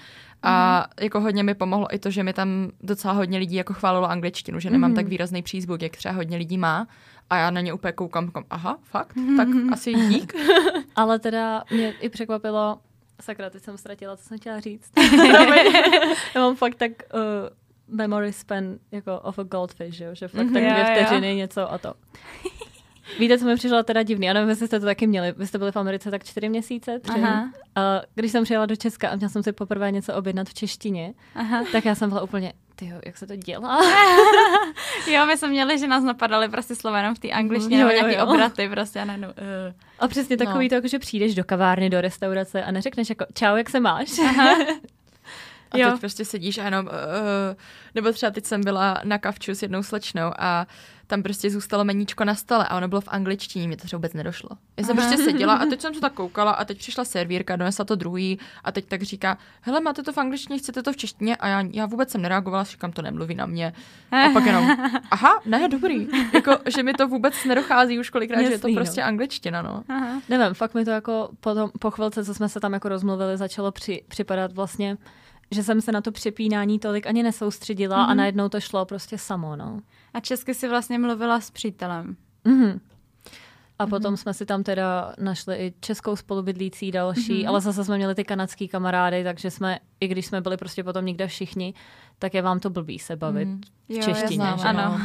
[0.44, 1.04] A mm.
[1.04, 4.60] jako hodně mi pomohlo i to, že mi tam docela hodně lidí jako chválilo angličtinu,
[4.60, 4.96] že nemám mm.
[4.96, 6.88] tak výrazný přízvuk, jak třeba hodně lidí má.
[7.30, 9.14] A já na ně úplně koukám, koukám aha, fakt?
[9.38, 10.34] Tak asi dík.
[10.96, 12.80] Ale teda mě i překvapilo,
[13.22, 14.92] sakra, teď jsem ztratila, co jsem chtěla říct.
[16.36, 20.54] já mám fakt tak uh, memory span jako of a goldfish, že, že fakt mm-hmm,
[20.54, 21.94] tak dvě vteřiny něco a to.
[23.20, 24.28] Víte, co mi přišlo teda divný?
[24.28, 25.34] Nevím, jestli jste to taky měli.
[25.38, 27.20] Vy jste byli v Americe tak čtyři měsíce, tři.
[27.24, 27.50] Aha.
[27.76, 31.14] A když jsem přijela do Česka a měla jsem si poprvé něco objednat v češtině,
[31.36, 31.64] Aha.
[31.72, 33.80] tak já jsem byla úplně, ty jak se to dělá?
[35.12, 38.16] jo, my jsme měli, že nás napadali prostě slova jenom v té angličtině, nebo nějaký
[38.16, 38.26] jo.
[38.28, 39.00] obraty prostě.
[39.00, 39.34] A, najednou, uh.
[40.00, 40.82] a přesně takový no.
[40.82, 44.20] to, že přijdeš do kavárny, do restaurace a neřekneš jako, čau, jak se máš?
[44.20, 44.56] Aha.
[45.72, 45.92] A jo.
[45.92, 46.92] teď prostě sedíš a jenom, uh,
[47.96, 50.68] nebo třeba teď jsem byla na kavču s jednou slečnou a
[51.08, 54.14] tam prostě zůstalo meníčko na stole a ono bylo v angličtině, mi to třeba vůbec
[54.14, 54.50] nedošlo.
[54.78, 55.08] Já jsem Aha.
[55.08, 58.40] prostě seděla a teď jsem se tak koukala a teď přišla servírka, donesla to druhý
[58.64, 61.36] a teď tak říká, hele, máte to v angličtině, chcete to v češtině?
[61.36, 63.74] A já, já vůbec jsem nereagovala, říkám, to nemluví na mě.
[64.12, 64.78] A pak jenom,
[65.12, 66.08] aha, ne, dobrý.
[66.34, 69.08] Jako, že mi to vůbec nedochází už kolikrát, Jasný, že je to prostě no.
[69.08, 69.84] angličtina, no.
[69.90, 70.22] Aha.
[70.30, 73.72] Nevím, fakt mi to jako potom, po chvilce, co jsme se tam jako rozmluvili, začalo
[73.72, 74.98] při, připadat vlastně
[75.52, 78.04] že jsem se na to přepínání tolik ani nesoustředila mm-hmm.
[78.04, 78.18] a mhm.
[78.18, 79.80] najednou to šlo prostě samo, no.
[80.14, 82.16] A česky si vlastně mluvila s přítelem.
[82.46, 82.80] Mm-hmm.
[83.80, 83.90] A mm-hmm.
[83.90, 87.50] potom jsme si tam teda našli i českou spolubydlící další, mm-hmm.
[87.50, 91.06] ale zase jsme měli ty kanadský kamarády, takže jsme, i když jsme byli prostě potom
[91.06, 91.74] někde všichni,
[92.20, 93.62] tak je vám to blbý se bavit mm.
[93.62, 94.36] v jo, češtině.
[94.36, 95.00] Znám, ano.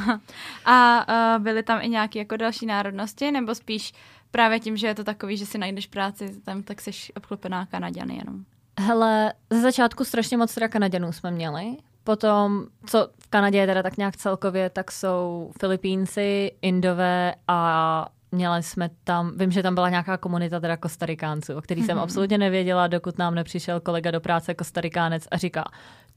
[0.64, 3.92] A uh, byly tam i nějaké jako další národnosti, nebo spíš
[4.30, 8.16] právě tím, že je to takový, že si najdeš práci tam, tak jsi obklopená Kanaděny
[8.16, 8.44] jenom?
[8.80, 11.76] Hele, ze začátku strašně moc teda Kanaděnů jsme měli.
[12.04, 18.62] Potom, co v Kanadě je teda tak nějak celkově, tak jsou Filipínci, Indové a měli
[18.62, 21.86] jsme tam, vím, že tam byla nějaká komunita teda kostarikánců, o který mm-hmm.
[21.86, 22.02] jsem mhm.
[22.02, 25.64] absolutně nevěděla, dokud nám nepřišel kolega do práce kostarikánec a říká,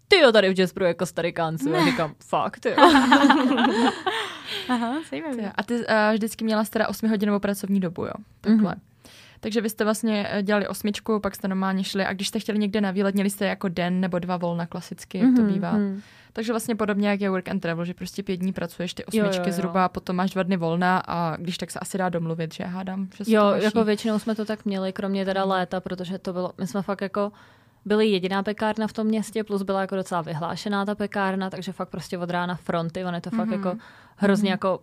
[0.08, 1.76] ty jo, tady v Jasperu je kostarikánců.
[1.76, 2.76] A říkám, fakt, jo.
[4.70, 5.52] Aha, zajímavé.
[5.56, 8.14] A ty uh, vždycky měla teda 8-hodinovou pracovní dobu, jo?
[8.42, 8.74] Takhle.
[8.74, 8.95] Mm-hmm.
[9.40, 12.60] Takže vy jste vlastně eh, dělali osmičku, pak jste normálně šli a když jste chtěli
[12.60, 15.72] někde na výlet, měli jste jako den nebo dva volna klasicky, jak to Mhm, bývá.
[15.72, 16.02] mhm.
[16.34, 19.28] Takže vlastně podobně jak je work and travel, že prostě pět dní pracuješ ty osmičky
[19.28, 19.52] Jo, jo, jo.
[19.52, 23.08] zhruba, potom máš dva dny volna a když tak se asi dá domluvit, že hádám,
[23.18, 26.52] že Jo, to jako většinou jsme to tak měli, kromě teda léta, protože to bylo,
[26.58, 27.32] my jsme fakt jako
[27.86, 31.90] byli jediná pekárna v tom městě, plus byla jako docela vyhlášená ta pekárna, takže fakt
[31.90, 33.54] prostě od rána fronty, on je to fakt Mhm.
[33.54, 33.78] jako
[34.16, 34.80] hrozně jako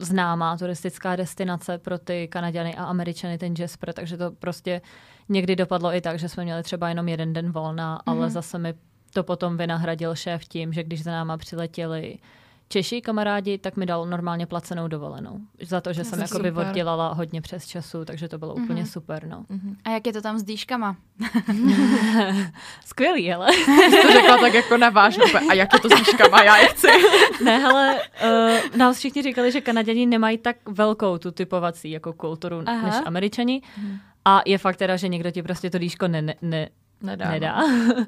[0.00, 4.80] známá turistická destinace pro ty Kanaďany a Američany, ten Jasper, takže to prostě
[5.28, 8.30] někdy dopadlo i tak, že jsme měli třeba jenom jeden den volna, ale Mhm.
[8.30, 8.74] zase mi
[9.12, 12.18] to potom vynahradil šéf tím, že když za náma přiletěli
[12.72, 15.38] Češi kamarádi, tak mi dal normálně placenou dovolenou.
[15.62, 16.66] Za to, že jsem To jakoby super.
[16.66, 18.90] oddělala hodně přes času, takže to bylo úplně Mhm.
[18.90, 19.44] super, no.
[19.48, 19.76] Mhm.
[19.84, 20.96] A jak je to tam s dýškama?
[22.86, 23.46] Skvělý, ale.
[24.02, 25.24] to řekla tak jako na vážnou.
[25.24, 26.86] úplně, A jak je to s výškama, já je chci.
[27.44, 32.62] ne, ale uh, nám všichni říkali, že Kanaděni nemají tak velkou tu typovací jako kulturu
[32.66, 32.86] Aha.
[32.86, 33.62] než Američani.
[33.78, 33.98] Mhm.
[34.24, 36.68] A je fakt teda, že někdo ti prostě to dýško ne, ne, ne,
[37.02, 37.24] Nedá.
[37.24, 37.30] no.
[37.32, 37.56] nedá.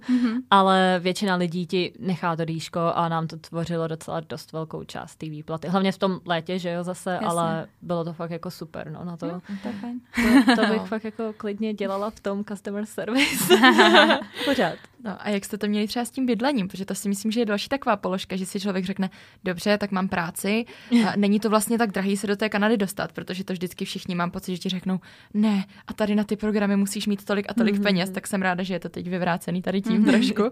[0.08, 0.40] Mhm.
[0.50, 5.16] Ale většina lidí ti nechá to dýško a nám to tvořilo docela dost velkou část
[5.16, 5.68] té výplaty.
[5.68, 7.26] Hlavně v tom létě, že jo, zase, Jasně.
[7.26, 9.26] ale bylo to fakt jako super, no, na to.
[9.26, 10.00] Jo, to je fajn.
[10.46, 10.86] To, to bych No.
[10.86, 13.54] fakt jako klidně dělala v tom customer service.
[14.44, 14.74] Pořád.
[15.04, 16.68] No a jak jste to měli třeba s tím bydlením?
[16.68, 19.10] Protože to si myslím, že je další taková položka, že si člověk řekne,
[19.44, 20.64] dobře, tak mám práci,
[21.08, 24.14] a není to vlastně tak drahý se do té Kanady dostat, protože to vždycky všichni
[24.14, 25.00] mám pocit, že ti řeknou,
[25.34, 27.82] ne, a tady na ty programy musíš mít tolik a tolik Mhm.
[27.82, 30.50] peněz, tak jsem ráda, že je to teď vyvrácený tady tím trošku.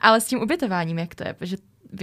[0.00, 1.34] Ale s tím ubytováním, jak to je?
[1.34, 1.56] Protože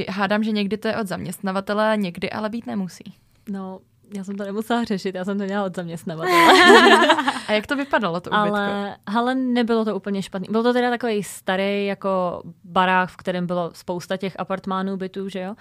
[0.10, 3.14] hádám, že někdy to je od zaměstnavatele, někdy ale být nemusí.
[3.50, 3.80] No,
[4.16, 6.54] já jsem to nemusela řešit, já jsem to měla od zaměstnavatele.
[7.48, 8.56] A jak to vypadalo, to ubytko?
[8.56, 10.48] ale, ale nebylo to úplně špatný.
[10.52, 15.40] Byl to teda takový starý jako barák, v kterém bylo spousta těch apartmánů, bytů, že
[15.40, 15.56] jo?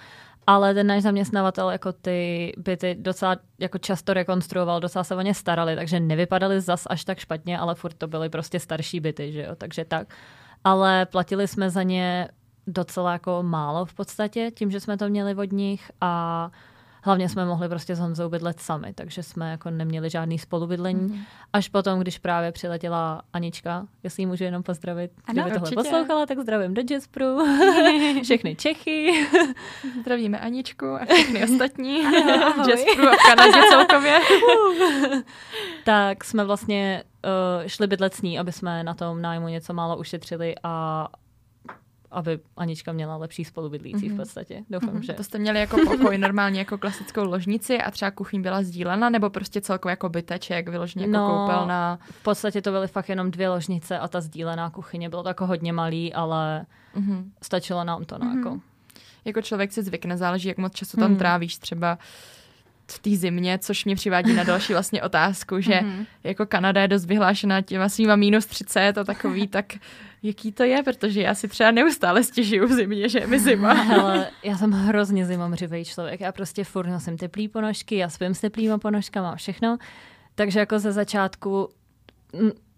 [0.47, 5.33] Ale ten náš zaměstnavatel jako ty byty docela jako často rekonstruoval, docela se o ně
[5.33, 9.41] starali, takže nevypadaly zas až tak špatně, ale furt to byly prostě starší byty, že
[9.41, 9.55] jo?
[9.55, 10.07] Takže tak.
[10.63, 12.29] Ale platili jsme za ně
[12.67, 16.51] docela jako málo v podstatě, tím, že jsme to měli od nich a
[17.03, 21.01] hlavně jsme mohli prostě s Honzou bydlet sami, takže jsme jako neměli žádný spolubydlení.
[21.01, 21.23] Mhm.
[21.53, 25.75] Až potom, když právě přiletěla Anička, jestli ji můžu jenom pozdravit, Ano, kdyby tohle určitě.
[25.75, 27.37] poslouchala, tak zdravím do Jasperu,
[28.23, 29.27] všechny Čechy.
[30.01, 32.03] Zdravíme Aničku a všechny ostatní.
[32.69, 34.19] Jasperu a v Kanadě celkově.
[35.85, 37.03] tak jsme vlastně
[37.61, 41.07] uh, šli bydlet s ní, aby jsme na tom nájmu něco málo ušetřili a
[42.11, 44.17] aby Anička měla lepší spolubydlící v Mhm.
[44.17, 44.63] podstatě.
[44.69, 45.03] Doufám, Mhm.
[45.03, 45.13] že...
[45.13, 49.29] To jste měli jako pokoj normálně jako klasickou ložnici a třeba kuchyň byla sdílena, nebo
[49.29, 51.27] prostě celkově jako byteček, vyloženě jako No.
[51.47, 51.99] koupelna.
[52.03, 55.09] V podstatě to byly fakt jenom dvě ložnice a ta sdílená kuchyně.
[55.09, 57.31] Bylo to jako hodně malý, ale Mhm.
[57.41, 58.17] stačilo nám to.
[58.17, 58.37] No, Mhm.
[58.37, 58.59] jako.
[59.25, 61.17] Jako člověk si zvykne, záleží, jak moc času tam Hmm.
[61.17, 61.97] trávíš třeba
[62.91, 66.05] v té zimě, což mě přivádí na další vlastně otázku, že Mhm.
[66.23, 69.65] jako Kanada je dost vyhlášená těma svýma minus 30 a takový, tak
[70.23, 73.73] jaký to je, protože já si třeba neustále stěžuju v zimě, že je mi zima.
[73.83, 76.19] Hele, já jsem hrozně zimomřivý člověk.
[76.21, 79.77] Já prostě furt nosím teplý ponožky, já spím s teplýma ponožkama a všechno.
[80.35, 81.69] Takže jako ze začátku,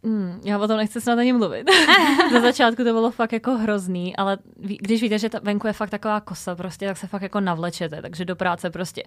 [0.03, 1.67] mm, já o tom nechci snad ani mluvit.
[2.31, 5.89] ze začátku to bylo fakt jako hrozný, ale když víte, že ta venku je fakt
[5.89, 8.01] taková kosa prostě, tak se fakt jako navlečete.
[8.01, 9.03] Takže do práce prostě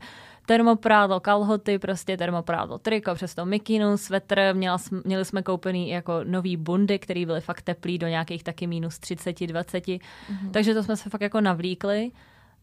[0.46, 6.56] termoprádlo, kalhoty, prostě termoprádlo, triko, přes to mikinu, svetr, měla, měli jsme koupený jako nový
[6.56, 9.88] bundy, které byly fakt teplý do nějakých taky minus 30, 20.
[9.88, 10.50] Mhm.
[10.52, 12.10] Takže to jsme se fakt jako navlíkli.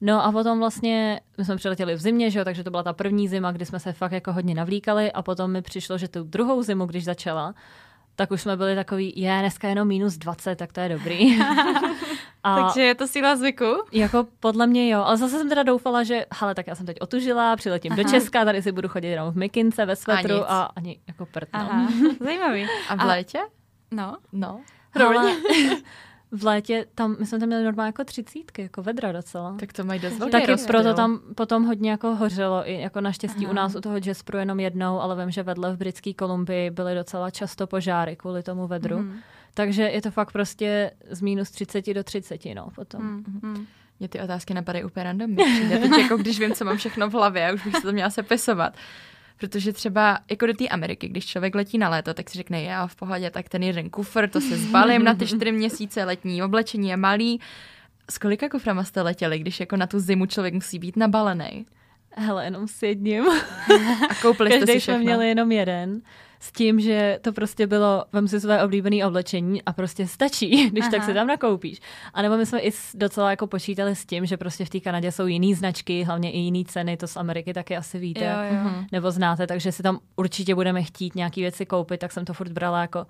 [0.01, 2.93] No a potom vlastně, my jsme přiletěli v zimě, že jo, takže to byla ta
[2.93, 6.23] první zima, kdy jsme se fakt jako hodně navlíkali a potom mi přišlo, že tu
[6.23, 7.53] druhou zimu, když začala,
[8.21, 11.39] tak už jsme byli takový, je, dneska jenom minus 20, tak to je dobrý.
[12.43, 13.65] a Takže je to síla zvyku?
[13.91, 16.97] jako podle mě jo, ale zase jsem teda doufala, že hele, tak já jsem teď
[17.01, 18.11] otužila, přiletím do Aha.
[18.11, 20.43] Česka, tady si budu chodit jenom v mikince, ve svetru nic.
[20.47, 21.59] a, ani jako prd, no.
[21.59, 21.87] Aha,
[22.19, 22.67] zajímavý.
[22.89, 23.39] A v A- létě?
[23.91, 24.61] No, No.
[24.95, 25.31] Ale
[26.31, 29.55] v létě tam, my jsme tam měli normálně jako třicítky, jako vedra docela.
[29.59, 30.67] Tak to mají dost velký Taky rozptyl.
[30.73, 33.51] proto tam potom hodně jako hořelo, i jako naštěstí Aha.
[33.51, 36.95] u nás u toho Jasperu jenom jednou, ale vím, že vedle v britské Kolumbii byly
[36.95, 38.97] docela často požáry kvůli tomu vedru.
[38.97, 39.19] Mhm.
[39.53, 43.01] Takže je to fakt prostě z minus 30 do 30, no, potom.
[43.03, 43.23] Mhm.
[43.41, 43.65] Mhm.
[43.99, 45.29] Mě ty otázky napadají úplně random.
[45.29, 45.77] mi přijde.
[45.79, 48.73] Teď jako když vím, co mám všechno v hlavě, už bych se to měla sepisovat.
[49.41, 52.87] Protože třeba jako do té Ameriky, když člověk letí na léto, tak si řekne, já
[52.87, 56.89] v pohodě, tak ten jeden kufr, to se zbalím na ty čtyři měsíce, letní oblečení
[56.89, 57.39] je malý.
[58.09, 61.65] S kolika kuframa jste letěli, když jako na tu zimu člověk musí být nabalený?
[62.15, 63.23] Hele, jenom s jedním.
[64.09, 65.03] A koupili jste si jsme všechno?
[65.03, 66.01] měli jenom jeden.
[66.41, 70.81] S tím, že to prostě bylo, vem si své oblíbené oblečení a prostě stačí, když
[70.81, 70.91] Aha.
[70.91, 71.79] tak si tam nakoupíš.
[72.13, 75.11] A nebo my jsme i docela jako počítali s tím, že prostě v té Kanadě
[75.11, 78.63] jsou jiné značky, hlavně i jiné ceny, to z Ameriky taky asi víte, Jo, jo.
[78.63, 78.85] Mhm.
[78.91, 82.51] nebo znáte, takže si tam určitě budeme chtít nějaké věci koupit, tak jsem to furt
[82.51, 83.05] brala jako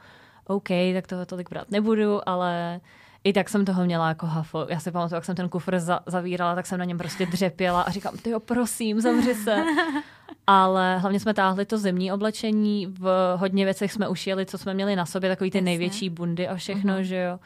[0.48, 2.80] OK, tak toho tolik brát nebudu, ale
[3.24, 4.66] i tak jsem toho měla jako hafo.
[4.70, 7.82] Já si pamatuju, jak jsem ten kufr za- zavírala, tak jsem na něm prostě dřepěla
[7.82, 9.64] a říkám, ty jo, prosím, zavři se.
[10.48, 14.96] Ale hlavně jsme táhli to zimní oblečení, v hodně věcech jsme ušili, co jsme měli
[14.96, 15.66] na sobě, takový ty Jasně.
[15.66, 17.02] největší bundy a všechno, uh-huh.
[17.02, 17.40] že jo.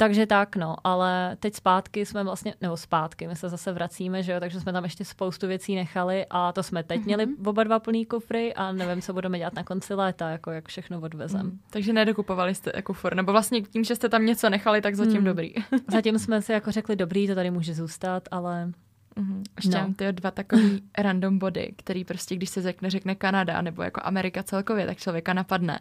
[0.00, 4.32] Takže tak, no, ale teď zpátky jsme vlastně, nebo zpátky, my se zase vracíme, že
[4.32, 7.78] jo, takže jsme tam ještě spoustu věcí nechali a to jsme teď měli oba dva
[7.78, 11.46] plný kufry a nevím, co budeme dělat na konci léta, jako jak všechno odvezem.
[11.46, 11.58] Mm.
[11.70, 15.24] Takže nedokupovali jste for, nebo vlastně tím, že jste tam něco nechali, tak zatím Mm.
[15.24, 15.54] dobrý.
[15.92, 18.72] Zatím jsme si jako řekli, dobrý, to tady může zůstat, ale
[19.16, 19.42] Mhm.
[19.56, 19.80] Ještě No.
[19.82, 24.00] mám ty dva takový random body, který prostě, když se řekne, řekne Kanada nebo jako
[24.04, 25.80] Amerika celkově, tak člověka napadne.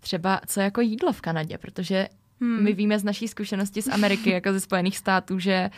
[0.00, 2.08] Třeba co jako jídlo v Kanadě, protože
[2.40, 2.62] Hmm.
[2.64, 5.70] my víme z naší zkušenosti z Ameriky, jako ze Spojených států, že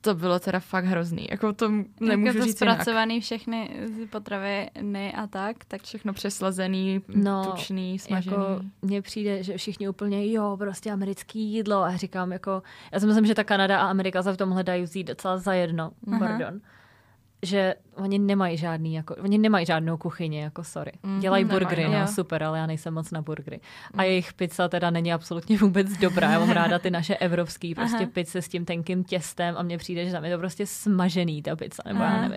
[0.00, 1.26] to bylo teda fakt hrozný.
[1.30, 1.68] Jako to
[2.00, 2.74] nemůžu jako to říct jinak.
[2.76, 8.36] zpracovaný všechny z potraviny a tak, tak Všechno přeslazený, No, tučný, smažený.
[8.36, 12.62] jako mně přijde, že všichni úplně, jo, prostě americký jídlo a říkám jako,
[12.92, 15.52] já si myslím, že ta Kanada a Amerika se v tomhle dají vzít docela za
[15.54, 16.18] jedno, Aha.
[16.18, 16.60] pardon.
[17.44, 20.92] Že oni nemají žádný, jako, oni nemají žádnou kuchyni, jako sorry.
[21.02, 23.60] Mhm, Dělají nemají, burgery, no super, ale já nejsem moc na burgery.
[23.94, 24.04] A Mhm.
[24.04, 26.30] jejich pizza teda není absolutně vůbec dobrá.
[26.30, 28.06] Já mám ráda ty naše evropský prostě Aha.
[28.12, 31.56] pizze s tím tenkým těstem a mně přijde, že tam je to prostě smažený ta
[31.56, 32.20] pizza, nebo já Aha.
[32.22, 32.36] nevím.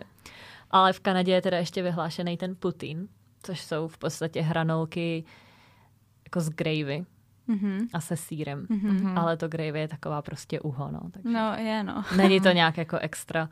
[0.71, 3.07] Ale v Kanadě je teda ještě vyhlášený ten putin,
[3.43, 5.23] což jsou v podstatě hranolky
[6.25, 7.05] jako z gravy
[7.47, 7.87] Mhm.
[7.93, 8.65] a se sírem.
[8.69, 8.93] Mhm.
[8.95, 9.17] Mhm.
[9.17, 10.99] Ale to gravy je taková prostě uho, no.
[11.11, 12.03] Takže No, je no.
[12.17, 13.49] není to nějak jako extra.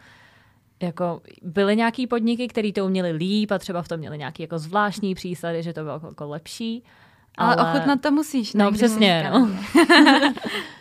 [0.81, 4.59] Jako byly nějaký podniky, které to uměli líp a třeba v tom měli nějaký jako
[4.59, 6.83] zvláštní přísady, že to bylo jako, jako lepší.
[7.37, 8.53] Ale, ale ochutnat to musíš.
[8.53, 9.49] No, když přesně, no.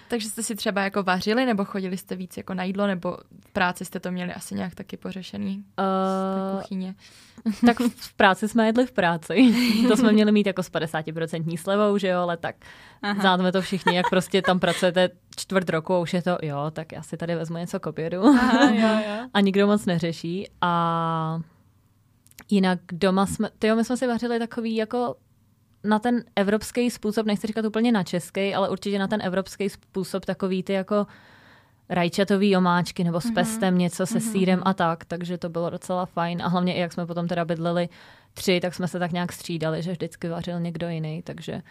[0.08, 3.16] Takže jste si třeba jako vařili, nebo chodili jste víc jako na jídlo, nebo
[3.48, 5.82] v práci jste to měli asi nějak taky pořešený v
[6.54, 6.94] Uh, kuchyně?
[7.66, 9.54] tak v- v práci jsme jedli v práci.
[9.88, 12.56] to jsme měli mít jako s 50% slevou, že jo, ale tak
[13.02, 13.20] Aha.
[13.20, 16.92] známe to všichni, jak prostě tam pracujete čtvrt roku a už je to, jo, tak
[16.92, 18.24] já si tady vezmu něco k obědu.
[18.26, 19.28] Aha, jo, jo.
[19.34, 20.48] a nikdo moc neřeší.
[20.60, 21.40] A
[22.50, 25.16] jinak doma jsme, tyjo, my jsme si vařili takový jako
[25.84, 30.24] na ten evropský způsob, nechci říkat úplně na český, ale určitě na ten evropský způsob
[30.24, 31.06] takový ty jako
[31.88, 36.42] rajčatový omáčky nebo s pestem něco se sírem a tak, takže to bylo docela fajn.
[36.42, 37.88] A hlavně i jak jsme potom teda bydleli
[38.34, 41.62] tři, tak jsme se tak nějak střídali, že vždycky vařil někdo jiný, takže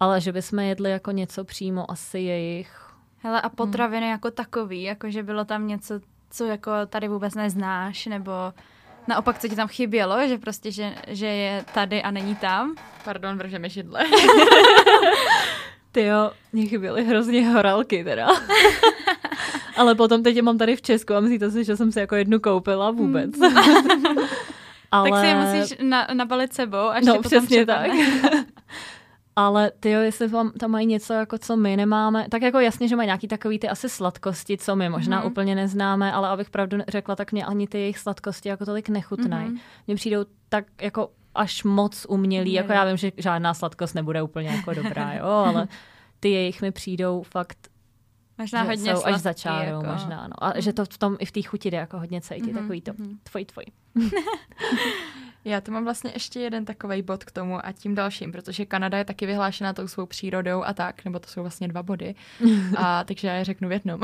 [0.00, 2.90] ale že bychom jedli jako něco přímo asi jejich
[3.22, 8.06] Hele, a potraviny jako takový, jako že bylo tam něco, co jako tady vůbec neznáš,
[8.06, 8.32] nebo
[9.10, 12.74] naopak, co ti tam chybělo, že prostě, že, že je tady a není tam.
[13.04, 14.04] Pardon, vržeme židle.
[15.92, 18.28] Ty jo, mě chyběly hrozně horálky teda.
[19.76, 22.16] Ale potom teď je mám tady v Česku a myslíte si, že jsem si jako
[22.16, 23.30] jednu koupila vůbec.
[24.90, 25.10] Ale...
[25.10, 27.90] Tak si je musíš na, nabalit sebou, až No, ti potom přesně tak.
[29.36, 32.88] Ale ty jo, jestli tam, tam mají něco, jako co my nemáme, tak jako jasně,
[32.88, 35.26] že mají nějaký takový ty asi sladkosti, co my možná Mhm.
[35.26, 35.30] mm-hmm.
[35.30, 39.46] úplně neznáme, ale abych pravdu řekla, tak mě ani ty jejich sladkosti jako tolik nechutnají.
[39.48, 39.56] Mhm.
[39.56, 39.84] Mm-hmm.
[39.86, 44.48] Mně přijdou tak jako až moc umělý, jako já vím, že žádná sladkost nebude úplně
[44.48, 45.68] jako dobrá, jo, ale
[46.20, 47.56] ty jejich mi přijdou fakt
[48.38, 49.86] Možná hodně jsou až za čárou jako.
[49.92, 50.28] možná.
[50.28, 50.44] No.
[50.44, 52.58] A že to v tom i v té chuti jde jako hodně cítit, Mhm, mm-hmm.
[52.60, 53.18] takový to mhm.
[53.22, 53.64] tvoj, tvoj.
[55.44, 58.98] Já tu mám vlastně ještě jeden takový bod k tomu a tím dalším, protože Kanada
[58.98, 62.14] je taky vyhlášena tou svou přírodou a tak, nebo to jsou vlastně dva body.
[62.76, 64.00] A takže já je řeknu v jednom.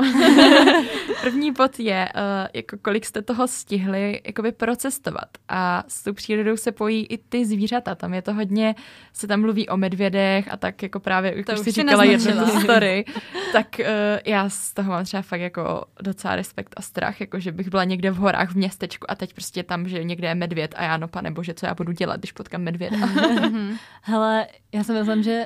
[1.21, 5.29] První bod je, uh, jako kolik jste toho stihli jakoby procestovat.
[5.49, 7.95] A s tou přírodou se pojí i ty zvířata.
[7.95, 8.75] Tam je to hodně,
[9.13, 12.45] se tam mluví o medvědech a tak jako právě, jak To už si říkala jednu
[12.45, 13.05] tu story,
[13.53, 13.85] tak uh,
[14.25, 17.83] já z toho mám třeba fakt jako docela respekt a strach, jako že bych byla
[17.83, 20.97] někde v horách v městečku a teď prostě tam, že někde je medvěd a já
[20.97, 22.97] no pane bože, co já budu dělat, když potkám medvěda.
[24.01, 25.45] Hele, já si myslím, že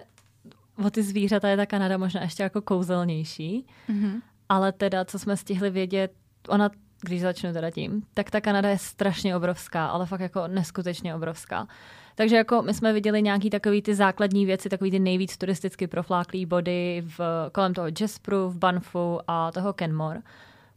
[0.86, 4.22] o ty zvířata je ta Kanada možná ještě jako kouzelnější, Mhm.
[4.50, 6.12] ale teda, co jsme stihli vědět,
[6.48, 6.70] ona,
[7.02, 11.68] když začnu teda tím, tak ta Kanada je strašně obrovská, ale fakt jako neskutečně obrovská.
[12.16, 16.46] Takže jako my jsme viděli nějaký takový ty základní věci, takový ty nejvíc turisticky profláklý
[16.46, 17.20] body v,
[17.52, 20.20] kolem toho Jasperu, v Banfu a toho Kenmore.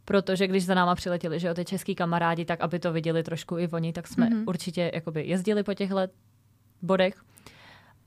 [0.05, 3.57] Protože když za náma přiletěli, že jo, ty český kamarádi, tak aby to viděli trošku
[3.57, 4.39] i oni, tak jsme Mhm.
[4.39, 4.49] mm-hmm.
[4.49, 5.99] určitě jakoby jezdili po těchto
[6.81, 7.15] bodech.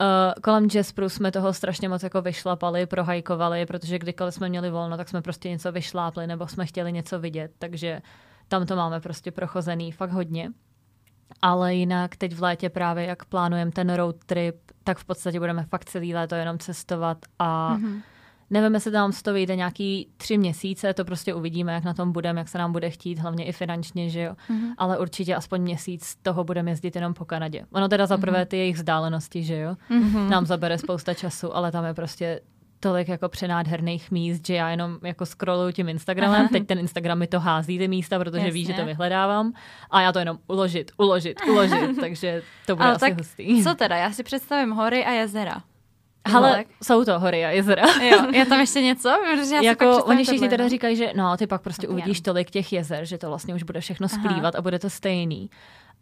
[0.01, 4.97] Uh, kolem Jasperu jsme toho strašně moc jako vyšlapali, prohajkovali, protože kdykoliv jsme měli volno,
[4.97, 8.01] tak jsme prostě něco vyšlápli nebo jsme chtěli něco vidět, takže
[8.47, 10.51] tam to máme prostě prochozený fakt hodně.
[11.41, 15.63] Ale jinak teď v létě právě, jak plánujeme ten road trip, tak v podstatě budeme
[15.63, 18.01] fakt celý léto jenom cestovat a mm-hmm.
[18.49, 22.11] Nevím, jestli tam z toho vyjde nějaký tři měsíce, to prostě uvidíme, jak na tom
[22.11, 24.33] budeme, jak se nám bude chtít, hlavně i finančně, že jo.
[24.49, 24.73] Mm-hmm.
[24.77, 27.65] Ale určitě aspoň měsíc toho budeme jezdit jenom po Kanadě.
[27.71, 30.29] Ono teda za prvé ty jejich vzdálenosti, že jo, mm-hmm.
[30.29, 32.39] nám zabere spousta času, ale tam je prostě
[32.79, 37.27] tolik jako přenádherných míst, že já jenom jako scrolluju tím Instagramem, teď ten Instagram mi
[37.27, 38.51] to hází ty místa, protože Jasně.
[38.51, 39.53] ví, že to vyhledávám
[39.91, 43.63] a já to jenom uložit, uložit, uložit, takže to bude Ale asi tak hustý.
[43.63, 45.61] co teda, já si představím hory a jezera.
[46.25, 47.83] Ale jsou to hory a jezera.
[48.01, 49.09] Jo, je tam ještě něco?
[49.53, 53.05] já jako oni všichni teda říkají, že no, ty pak prostě uvidíš tolik těch jezer,
[53.05, 54.59] že to vlastně už bude všechno splývat Aha.
[54.59, 55.49] a bude to stejný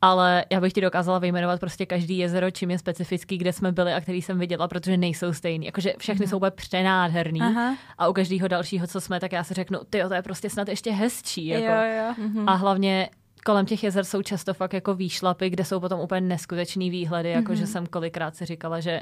[0.01, 3.93] ale já bych ti dokázala vyjmenovat prostě každý jezero, čím je specifický, kde jsme byli
[3.93, 5.65] a který jsem viděla, protože nejsou stejný.
[5.65, 6.29] Jakože všechny mm.
[6.29, 7.75] jsou úplně přenádherný Aha.
[7.97, 10.67] a u každého dalšího, co jsme, tak já si řeknu, ty to je prostě snad
[10.67, 11.47] ještě hezčí.
[11.47, 11.65] Jako.
[11.65, 12.27] Jo, jo.
[12.27, 12.43] Mm-hmm.
[12.47, 13.09] A hlavně
[13.45, 17.51] kolem těch jezer jsou často fakt jako výšlapy, kde jsou potom úplně neskutečný výhledy, jako
[17.51, 17.55] mm-hmm.
[17.55, 19.01] že jsem kolikrát si říkala, že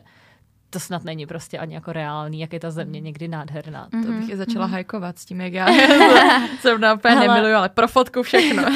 [0.70, 3.06] to snad není prostě ani jako reálný, jak je ta země mhm.
[3.06, 3.90] někdy nádherná.
[3.90, 4.06] Mm-hmm.
[4.06, 4.72] To bych i začala mm-hmm.
[4.72, 5.68] hajkovat s tím, jak já
[6.60, 7.28] jsem na úplně ale...
[7.28, 8.64] nemiluju, ale pro fotku všechno.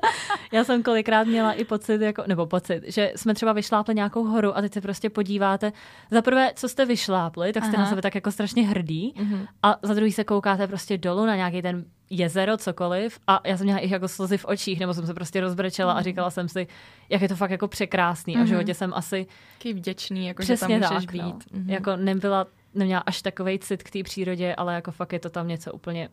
[0.52, 4.56] já jsem kolikrát měla i pocit, jako, nebo pocit, že jsme třeba vyšlápli nějakou horu
[4.56, 5.72] a teď se prostě podíváte.
[6.10, 7.84] Za prvé, co jste vyšlápli, tak jste Aha.
[7.84, 9.46] na sebe tak jako strašně hrdí mm-hmm.
[9.62, 13.64] a za druhý se koukáte prostě dolů na nějaký ten jezero, cokoliv a já jsem
[13.64, 15.98] měla i jako slzy v očích, nebo jsem se prostě rozbrečela mm.
[15.98, 16.66] a říkala jsem si,
[17.08, 18.40] jak je to fakt jako překrásný mm-hmm.
[18.40, 18.48] a v mhm.
[18.48, 19.26] životě jsem asi...
[19.58, 21.22] Taký vděčný, jako že tam můžeš tak, být.
[21.22, 21.32] No.
[21.32, 21.70] Mm-hmm.
[21.70, 25.48] Jako nebyla, neměla až takovej cit k té přírodě, ale jako fakt je to tam
[25.48, 26.08] něco úplně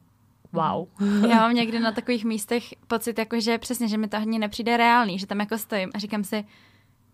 [0.52, 0.88] wow.
[1.30, 4.78] Já mám někdy na takových místech pocit, jako že přesně, že mi to ani nepřijde
[4.78, 6.46] reálný, že tam jako stojím a říkám si,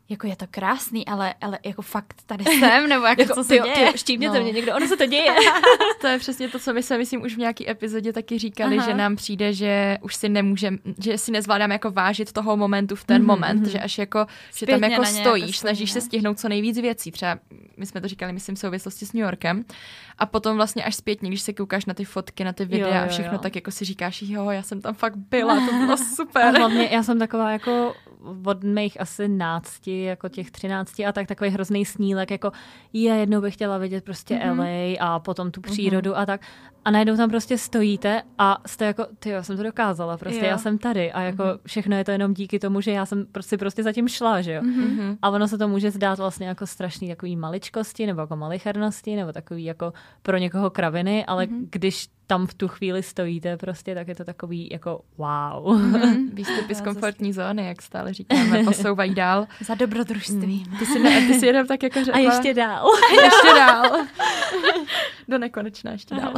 [0.10, 3.58] jako je to krásný, ale, ale jako fakt tady jsem, nebo jako, jako co se
[3.58, 3.92] děje?
[3.92, 4.44] Ty, štípněte no.
[4.44, 5.36] mě někdo, ono se to děje.
[6.02, 8.88] to je přesně to, co my se, myslím, už v nějaký epizodě taky říkali, Aha.
[8.88, 13.04] že nám přijde, že už si nemůžeme, že si nezvládáme jako vážit toho momentu v
[13.04, 13.26] ten mm-hmm.
[13.26, 16.78] moment, že až jako, Zpětně že tam jako stojíš, jako snažíš se stihnout co nejvíc
[16.78, 17.12] věcí.
[17.12, 17.40] Třeba
[17.78, 19.66] my jsme to říkali, myslím, v souvislosti s New Yorkem.
[20.18, 22.96] A potom vlastně až zpětně, když se koukáš na ty fotky, na ty videa jo,
[22.96, 23.40] jo, a všechno, jo.
[23.40, 26.44] tak jako si říkáš, jo, já jsem tam fakt byla, to bylo super.
[26.44, 27.94] A hlavně já jsem taková jako
[28.46, 32.52] od mých asi nácti, jako těch třinácti a tak takový hrozný snílek, jako
[32.94, 34.58] je, jednou bych chtěla vidět prostě mm-hmm.
[35.00, 36.22] LA a potom tu přírodu mm-hmm.
[36.22, 36.42] a tak.
[36.86, 40.46] A najednou tam prostě stojíte a jste jako, ty já jsem to dokázala, prostě jo.
[40.46, 41.60] já jsem tady a jako mm-hmm.
[41.66, 44.62] všechno je to jenom díky tomu, že já jsem prostě prostě zatím šla, že jo.
[44.62, 45.18] Mm-hmm.
[45.22, 49.32] A ono se to může zdát vlastně jako strašný takový maličkosti nebo jako malichernosti nebo
[49.32, 51.68] takový jako pro někoho kraviny, ale mm-hmm.
[51.72, 55.80] když tam v tu chvíli stojíte prostě, tak je to takový jako wow.
[55.80, 59.48] Mm, výstupy z komfortní zóny, jak stále říkáme, posouvají dál.
[59.66, 60.66] Za dobrodružství.
[60.70, 60.78] Mm.
[60.78, 62.14] Ty si, ne, ty si jenom tak jako řekla.
[62.22, 62.88] A ještě dál.
[62.88, 64.06] A ještě dál.
[65.28, 66.34] Do nekonečna ještě dál.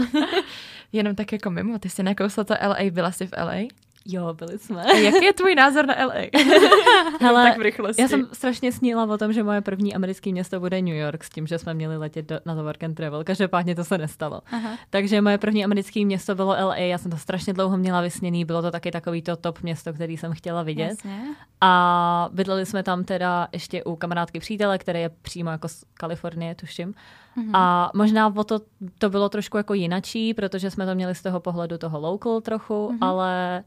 [0.92, 3.68] jenom tak jako mimo, ty jsi nekousla to LA, byla jsi v LA?
[4.10, 4.84] Jo, byli jsme.
[4.84, 6.14] A jaký je tvůj názor na LA?
[7.20, 8.02] Hele, tak v rychlosti.
[8.02, 11.30] Já jsem strašně sníla o tom, že moje první americké město bude New York s
[11.30, 13.24] tím, že jsme měli letět do, na to work and travel.
[13.24, 14.42] Každopádně to se nestalo.
[14.52, 14.70] Aha.
[14.90, 16.76] Takže moje první americké město bylo LA.
[16.76, 18.46] Já jsem to strašně dlouho měla vysněný.
[18.46, 20.90] Bylo to taky takový to top město, který jsem chtěla vidět.
[20.90, 21.22] Jasně.
[21.62, 26.56] A bydleli jsme tam teda ještě u kamarádky přítele, který je přímo jako z Kalifornie,
[26.56, 26.94] tuším.
[27.38, 27.52] Mm-hmm.
[27.54, 28.60] A možná o to,
[28.98, 32.90] to bylo trošku jako jinačí, protože jsme to měli z toho pohledu toho local trochu,
[32.92, 32.98] mm-hmm.
[33.02, 33.64] ale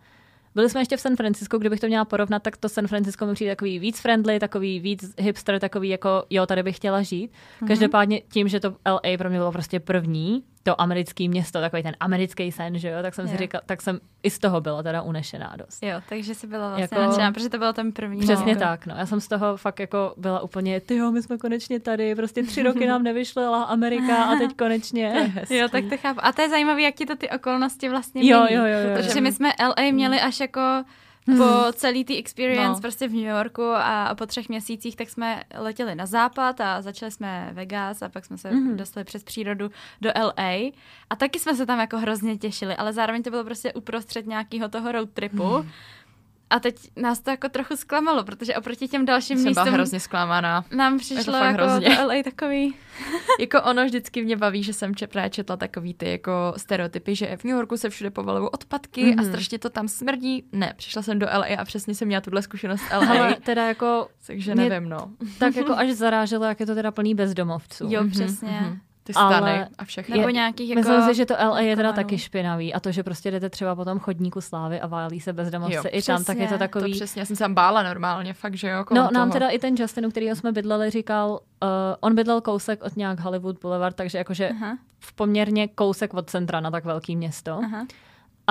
[0.54, 3.34] byli jsme ještě v San Francisco, kdybych to měla porovnat, tak to San Francisco mi
[3.34, 7.30] přijde takový víc friendly, takový víc hipster, takový jako jo, tady bych chtěla žít.
[7.30, 7.66] Mm-hmm.
[7.66, 11.96] Každopádně tím, že to LA pro mě bylo prostě první, to americké město, takový ten
[12.00, 13.32] americký sen, že jo, tak jsem jo.
[13.32, 15.82] si říkala, tak jsem i z toho byla teda unešená dost.
[15.82, 18.20] Jo, takže jsi byla vlastně jako, nadšená, protože to bylo ten první.
[18.20, 18.60] Přesně no.
[18.60, 18.94] tak, no.
[18.98, 22.42] Já jsem z toho fakt jako byla úplně, ty jo, my jsme konečně tady, prostě
[22.42, 25.34] tři roky nám nevyšlela Amerika a teď konečně.
[25.50, 26.20] jo, tak to chápu.
[26.22, 29.20] A to je zajímavé, jak ti to ty okolnosti vlastně jo, jo, jo, jo, Protože
[29.20, 30.60] my jsme LA měli až jako
[31.26, 31.72] po hmm.
[31.72, 32.80] celý té experience no.
[32.80, 37.12] prostě v New Yorku a po třech měsících tak jsme letěli na západ a začali
[37.12, 38.76] jsme Vegas a pak jsme se mm.
[38.76, 40.72] dostali přes přírodu do LA
[41.10, 44.68] a taky jsme se tam jako hrozně těšili, ale zároveň to bylo prostě uprostřed nějakého
[44.68, 45.58] toho road tripu.
[45.58, 45.70] Mm.
[46.50, 49.64] A teď nás to jako trochu zklamalo, protože oproti těm dalším Jsem místům...
[49.64, 50.64] Byla hrozně zklamaná.
[50.76, 51.96] Nám přišlo jako hrozně.
[51.96, 52.74] to LA takový...
[53.40, 57.44] jako ono vždycky mě baví, že jsem právě četla takový ty jako stereotypy, že v
[57.44, 59.18] New Yorku se všude povalují odpadky mm-hmm.
[59.18, 59.30] a mhm.
[59.30, 60.44] strašně to tam smrdí.
[60.52, 63.08] Ne, přišla jsem do LA a přesně jsem měla tuhle zkušenost LA.
[63.08, 64.08] Ale teda jako...
[64.26, 65.10] Takže nevím, no.
[65.38, 67.86] Tak jako až zaráželo, jak je to teda plný bezdomovců.
[67.88, 68.48] Jo, mm-hmm, přesně.
[68.48, 70.16] Mm-hmm ty stany ale a všechno.
[70.16, 70.78] Nebo nějakých jako...
[70.80, 73.76] Myslím si, že to LA je teda taky špinavý a to, že prostě jdete třeba
[73.76, 76.58] po tom chodníku slávy a válí se bezdomovce jo, i přesně, tam, tak je to
[76.58, 76.92] takový...
[76.92, 78.84] To přesně, já jsem se tam bála normálně, fakt, že jo.
[78.90, 79.32] No, nám toho.
[79.32, 81.68] teda i ten Justin, u kterého jsme bydleli, říkal, uh,
[82.00, 84.78] on bydlel kousek od nějak Hollywood Boulevard, takže jakože Aha.
[85.00, 87.60] v poměrně kousek od centra na tak velký město.
[87.64, 87.86] Aha.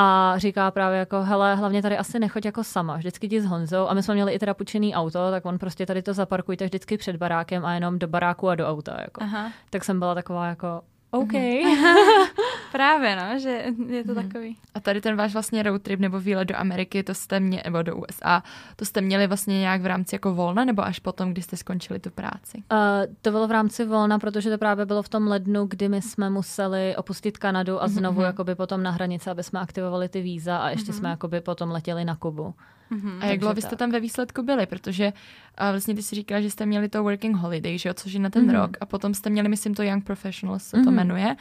[0.01, 3.87] A říká právě jako, hele, hlavně tady asi nechoď jako sama, vždycky jdi s Honzou.
[3.87, 6.97] A my jsme měli i teda půjčený auto, tak on prostě tady to zaparkujte vždycky
[6.97, 9.01] před barákem a jenom do baráku a do auta.
[9.01, 9.23] Jako.
[9.23, 9.51] Aha.
[9.69, 10.81] Tak jsem byla taková jako,
[11.11, 11.31] OK.
[12.71, 13.49] Právě, no, že
[13.87, 14.23] je to Mhm.
[14.27, 14.57] takový.
[14.73, 17.81] A tady ten váš vlastně road trip nebo výlet do Ameriky, to jste mě, nebo
[17.81, 18.43] do USA,
[18.75, 21.99] to jste měli vlastně nějak v rámci jako volna, nebo až potom, když jste skončili
[21.99, 22.57] tu práci?
[22.71, 22.77] Uh,
[23.21, 26.29] to bylo v rámci volna, protože to právě bylo v tom lednu, kdy my jsme
[26.29, 28.25] museli opustit Kanadu a znovu Mhm.
[28.25, 32.05] jakoby potom na hranici, aby jsme aktivovali ty víza a ještě jsme jakoby potom letěli
[32.05, 32.53] na Kubu.
[32.89, 33.19] Mhm.
[33.21, 34.65] A jak dlouho vy jste tam ve výsledku byli?
[34.65, 35.13] Protože
[35.57, 38.19] a vlastně ty si říkala, že jste měli to working holiday, že jo, což je
[38.19, 38.55] na ten Mhm.
[38.55, 40.93] rok, a potom jste měli, myslím, to Young Professionals, se to Mhm.
[40.95, 41.35] jmenuje.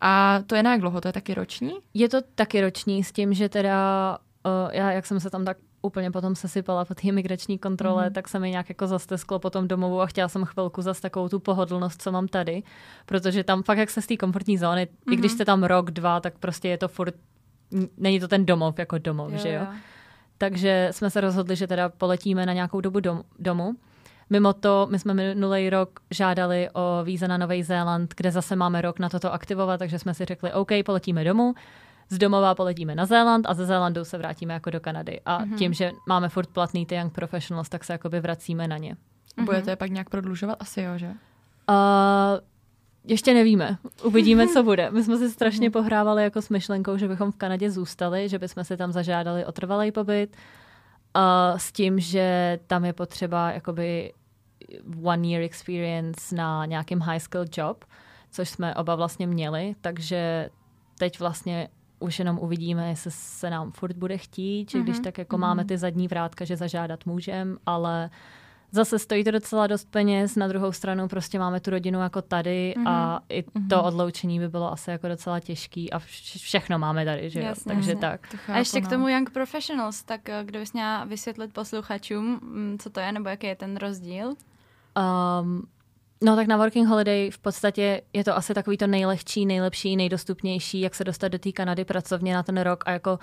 [0.00, 1.00] A to je na jak dlouho?
[1.00, 1.72] To je taky roční?
[1.94, 5.56] Je to taky roční s tím, že teda uh, já, jak jsem se tam tak
[5.82, 8.12] úplně potom sesypala po té imigrační kontrole, Mhm.
[8.12, 11.38] tak se mi nějak jako zastesklo potom domovu a chtěla jsem chvilku zase takovou tu
[11.40, 12.62] pohodlnost, co mám tady,
[13.06, 15.36] protože tam fakt jak se z té komfortní zóny, i když Mhm.
[15.36, 17.14] jste tam rok, dva, tak prostě je to furt,
[17.96, 19.66] není to ten domov jako domov, že jo?
[20.38, 23.74] Takže jsme se rozhodli, že teda poletíme na nějakou dobu dom, domů.
[24.30, 28.82] Mimo to, my jsme minulý rok žádali o víza na Nový Zéland, kde zase máme
[28.82, 31.54] rok na toto aktivovat, takže jsme si řekli, OK, poletíme domů,
[32.10, 35.20] z domova poletíme na Zéland a ze Zélandu se vrátíme jako do Kanady.
[35.26, 35.50] A Mhm.
[35.52, 35.58] mm-hmm.
[35.58, 38.94] tím, že máme furt platný ty Young Professionals, tak se jakoby vracíme na ně.
[38.94, 39.44] Mm-hmm.
[39.44, 40.56] Budete je pak nějak prodlužovat?
[40.60, 41.06] Asi jo, že?
[41.06, 41.14] Uh,
[43.04, 43.78] ještě nevíme.
[44.02, 44.90] Uvidíme, co bude.
[44.90, 48.64] My jsme si strašně pohrávali jako s myšlenkou, že bychom v Kanadě zůstali, že bychom
[48.64, 50.36] si tam zažádali o trvalý pobyt.
[51.16, 54.12] Uh, s tím, že tam je potřeba jakoby
[55.04, 57.84] one year experience na nějakým high skill job,
[58.30, 60.48] což jsme oba vlastně měli, takže
[60.98, 65.18] teď vlastně už jenom uvidíme, jestli se nám furt bude chtít, že když Mhm, tak
[65.18, 65.40] jako mhm.
[65.40, 68.10] máme ty zadní vrátka, že zažádat můžem, ale
[68.72, 72.74] zase stojí to docela dost peněz, na druhou stranu prostě máme tu rodinu jako tady
[72.86, 73.84] a i to Mhm.
[73.84, 77.46] odloučení by bylo asi jako docela těžký a vš- všechno máme tady, že jo?
[77.46, 78.00] Jasně, Takže jasně.
[78.00, 78.28] tak.
[78.30, 78.90] To chápu, A ještě k no.
[78.90, 83.28] tomu Young Professionals, tak eh, kdo bys měla vysvětlit posluchačům, mm, co to je, nebo
[83.28, 84.28] jaký je ten rozdíl?
[85.40, 85.62] Um,
[86.24, 90.80] no tak na Working Holiday v podstatě je to asi takový to nejlehčí, nejlepší, nejdostupnější,
[90.80, 93.18] jak se dostat do té Kanady pracovně na ten rok a jako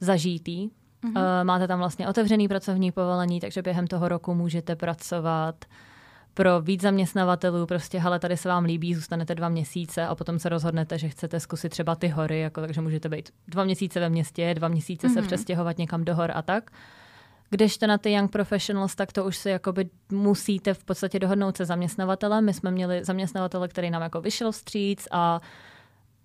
[0.00, 0.70] zažítý.
[1.02, 1.16] Mhm.
[1.16, 5.64] Uh, máte tam vlastně otevřený pracovní povolení, takže během toho roku můžete pracovat
[6.34, 10.48] pro víc zaměstnavatelů, prostě hele, tady se vám líbí, zůstanete dva měsíce a potom se
[10.48, 14.54] rozhodnete, že chcete zkusit třeba ty hory, jako, takže můžete být dva měsíce ve městě,
[14.54, 15.26] dva měsíce se Mhm.
[15.26, 16.70] přestěhovat někam do hor a tak.
[17.50, 21.64] Kdežto na ty Young Professionals, tak to už si jakoby musíte v podstatě dohodnout se
[21.64, 22.44] zaměstnavatelem.
[22.44, 25.40] My jsme měli zaměstnavatele, který nám jako vyšel vstříc a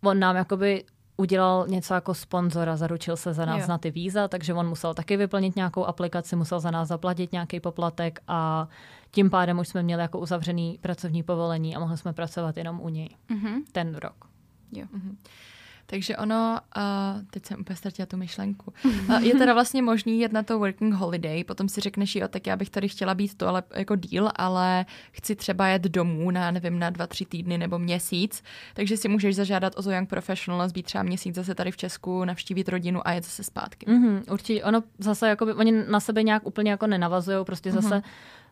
[0.04, 0.84] on nám jakoby
[1.18, 3.68] udělal něco jako sponzora, zaručil se za nás Jo.
[3.68, 7.60] na ty víza, takže on musel taky vyplnit nějakou aplikaci, musel za nás zaplatit nějaký
[7.60, 8.68] poplatek a
[9.12, 12.90] tím pádem už jsme měli jako uzavřený pracovní povolení a mohli jsme pracovat jenom u
[12.90, 13.64] něj Mhm.
[13.72, 14.26] ten rok.
[15.86, 16.84] Takže ono, uh,
[17.30, 20.94] teď jsem úplně ztratila tu myšlenku, uh, je teda vlastně možný jet na to working
[20.94, 24.30] holiday, potom si řekneš, jo, tak já bych tady chtěla být to ale jako díl,
[24.36, 29.08] ale chci třeba jet domů na, nevím, na dva, tři týdny nebo měsíc, takže si
[29.08, 33.08] můžeš zažádat o to Young Professionals, být třeba měsíc zase tady v Česku, navštívit rodinu
[33.08, 33.86] a jet zase zpátky.
[33.86, 34.64] Mm-hmm, určitě.
[34.64, 38.02] Ono zase, jakoby, oni na sebe nějak úplně jako nenavazují, prostě zase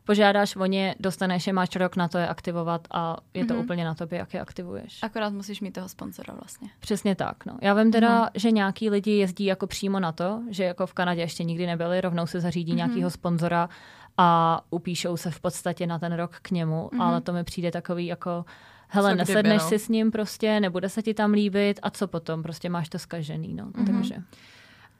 [0.05, 3.63] požádáš o ně, dostaneš je, máš rok na to je aktivovat a je to Mhm.
[3.63, 4.99] úplně na tobě, jak je aktivuješ.
[5.03, 6.69] Akorát musíš mít toho sponzora vlastně.
[6.79, 7.45] Přesně tak.
[7.45, 7.57] No.
[7.61, 11.21] Já vím teda, že nějaký lidi jezdí jako přímo na to, že jako v Kanadě
[11.21, 12.77] ještě nikdy nebyli, rovnou si zařídí Mhm.
[12.77, 13.69] nějakého sponzora
[14.17, 18.05] a upíšou se v podstatě na ten rok k němu, ale to mi přijde takový
[18.05, 18.45] jako
[18.87, 19.69] hele, Co kdyby, nesedneš no.
[19.69, 22.99] si s ním prostě, nebude se ti tam líbit a co potom, prostě máš to
[22.99, 23.71] zkažený, no.
[23.85, 24.15] Takže.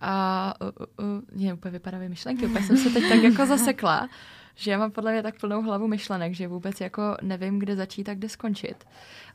[0.02, 0.68] A uh,
[1.06, 4.10] uh, mě úplně vypadavé myšlenky, úplně jsem se teď tak jako zasekla,
[4.56, 8.10] že já mám podle mě tak plnou hlavu myšlenek, že vůbec jako nevím, kde začít
[8.10, 8.86] a kde skončit.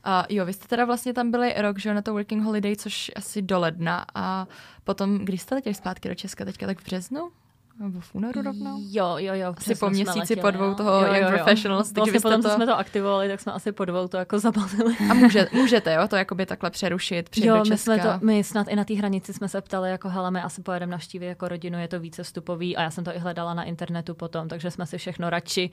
[0.03, 3.11] A jo, vy jste teda vlastně tam byli rok, že na to working holiday, což
[3.15, 4.47] asi do ledna a
[4.83, 7.31] potom, když jste letěli zpátky do Česka, teďka tak v březnu?
[7.79, 8.77] Nebo v únoru rovnou?
[8.89, 9.53] Jo, jo, jo.
[9.57, 12.65] Asi po měsíci, letěli, po dvou toho Young Professionals, takže Vlastně potom, to- co jsme
[12.65, 14.95] to aktivovali, tak jsme asi po dvou to jako zabalili.
[15.11, 17.93] A může, můžete, jo, to jakoby takhle přerušit, přijet Jo, do my, Česka.
[17.93, 20.61] jsme to, my snad i na té hranici jsme se ptali, jako hele, my asi
[20.61, 23.63] pojedeme navštívit jako rodinu, je to více vstupový a já jsem to i hledala na
[23.63, 25.69] internetu potom, takže jsme si všechno radši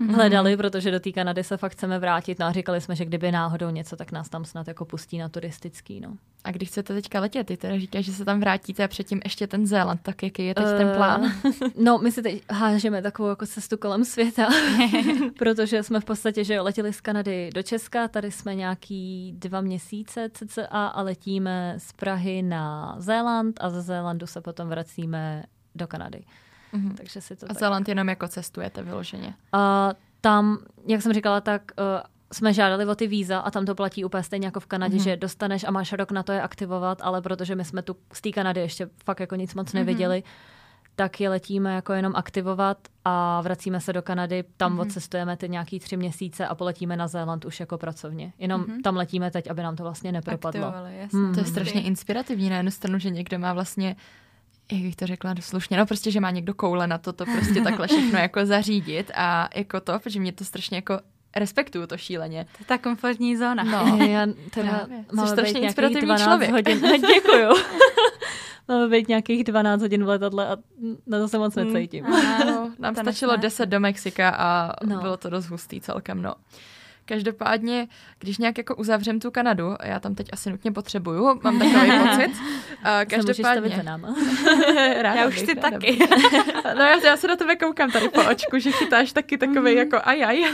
[0.00, 0.14] Mhm.
[0.14, 2.38] hledali, protože do té Kanady se fakt chceme vrátit.
[2.38, 5.28] No a říkali jsme, že kdyby náhodou něco, tak nás tam snad jako pustí na
[5.28, 6.00] turistický.
[6.00, 6.16] No.
[6.44, 9.46] A když chcete teďka letět, ty teda říkáš, že se tam vrátíte a předtím ještě
[9.46, 11.32] ten Zéland, tak jaký je teď ten Eh, plán?
[11.82, 14.48] No, my si teď hážeme takovou jako cestu kolem světa,
[15.38, 19.60] protože jsme v podstatě, že jo, letěli z Kanady do Česka, tady jsme nějaký dva
[19.60, 25.42] měsíce cca a letíme z Prahy na Zéland a ze Zélandu se potom vracíme
[25.74, 26.22] do Kanady.
[26.72, 26.94] Mhm.
[26.94, 27.58] Takže si to A tak...
[27.58, 29.34] Zéland jenom jako cestujete vyloženě.
[29.52, 29.90] A
[30.20, 31.84] tam, jak jsem říkala, tak uh,
[32.32, 35.00] jsme žádali o ty víza a tam to platí úplně stejně jako v Kanadě, Mhm.
[35.00, 35.04] mm-hmm.
[35.10, 38.20] že dostaneš a máš rok na to je aktivovat, ale protože my jsme tu z
[38.20, 40.22] té Kanady ještě fakt jako nic moc neviděli,
[40.96, 44.78] tak je letíme jako jenom aktivovat a vracíme se do Kanady, tam Mhm.
[44.80, 44.82] mm-hmm.
[44.82, 48.32] odcestujeme ty nějaký tři měsíce a poletíme na Zéland už jako pracovně.
[48.38, 48.82] Jenom mm-hmm.
[48.82, 50.72] tam letíme teď, aby nám to vlastně nepropadlo.
[51.12, 51.32] Hmm.
[51.34, 51.52] To je Mhm.
[51.52, 53.96] strašně inspirativní na jednu stranu, že někdo má vlastně
[54.72, 57.60] jak bych to řekla slušně, no prostě, že má někdo koule na to, to prostě
[57.64, 61.00] takhle všechno jako zařídit a jako to, protože mě to strašně jako
[61.36, 62.44] respektuju to šíleně.
[62.44, 63.64] To je ta komfortní zóna.
[63.64, 63.96] No.
[64.10, 66.50] Já teda máme strašně inspirativní 12 člověk.
[66.50, 66.80] hodin.
[67.14, 67.48] Děkuju.
[68.68, 70.56] máme být nějakých 12 hodin v letadle a
[71.06, 71.72] na to se moc Hmm.
[71.72, 72.04] necítím.
[72.46, 73.42] No, nám To stačilo nesnáší.
[73.42, 75.00] 10 do Mexika a No.
[75.00, 76.34] bylo to dost hustý celkem, no.
[77.14, 77.88] Každopádně,
[78.18, 81.90] když nějak jako uzavřem tu Kanadu, a já tam teď asi nutně potřebuju, mám takový
[82.08, 82.36] pocit.
[82.36, 84.08] Se každopádně, náma.
[85.00, 85.98] ráda Já už bych, si ráda taky.
[86.76, 89.98] No já, já se na tebe koukám tady po očku, že chytáš taky takový jako
[90.04, 90.44] ajaj.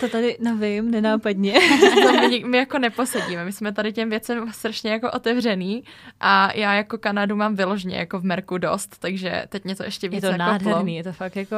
[0.00, 1.54] To tady nevím, nenápadně.
[2.02, 5.84] To my, my jako neposedíme, my jsme tady těm věcem strašně jako otevřený
[6.20, 10.06] a já jako Kanadu mám vyložně jako v Merku dost, takže teď mě to ještě
[10.06, 10.70] Je víc to nakoplo.
[10.70, 11.56] nádherný, je to fakt jako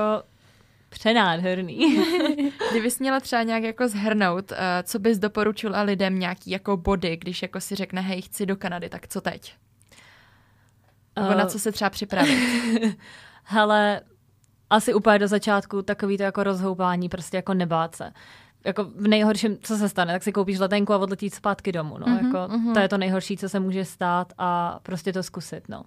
[0.88, 2.04] přenádherný.
[2.70, 7.42] Kdybys měla třeba nějak jako zhrnout, uh, co bys doporučila lidem nějaký jako body, když
[7.42, 9.54] jako si řekne, hej, chci do Kanady, tak co teď?
[11.16, 12.38] Nebo na Eh, co se třeba připravit?
[13.44, 14.00] Hele,
[14.70, 18.12] asi úplně do začátku takový to jako rozhoupání, prostě jako nebát se.
[18.64, 21.98] Jako v nejhorším, co se stane, tak si koupíš letenku a odletíš zpátky domů.
[21.98, 22.06] No.
[22.06, 22.74] Mhm, Mm-hmm, jako, mhm.
[22.74, 25.68] To je to nejhorší, co se může stát a prostě to zkusit.
[25.68, 25.82] No.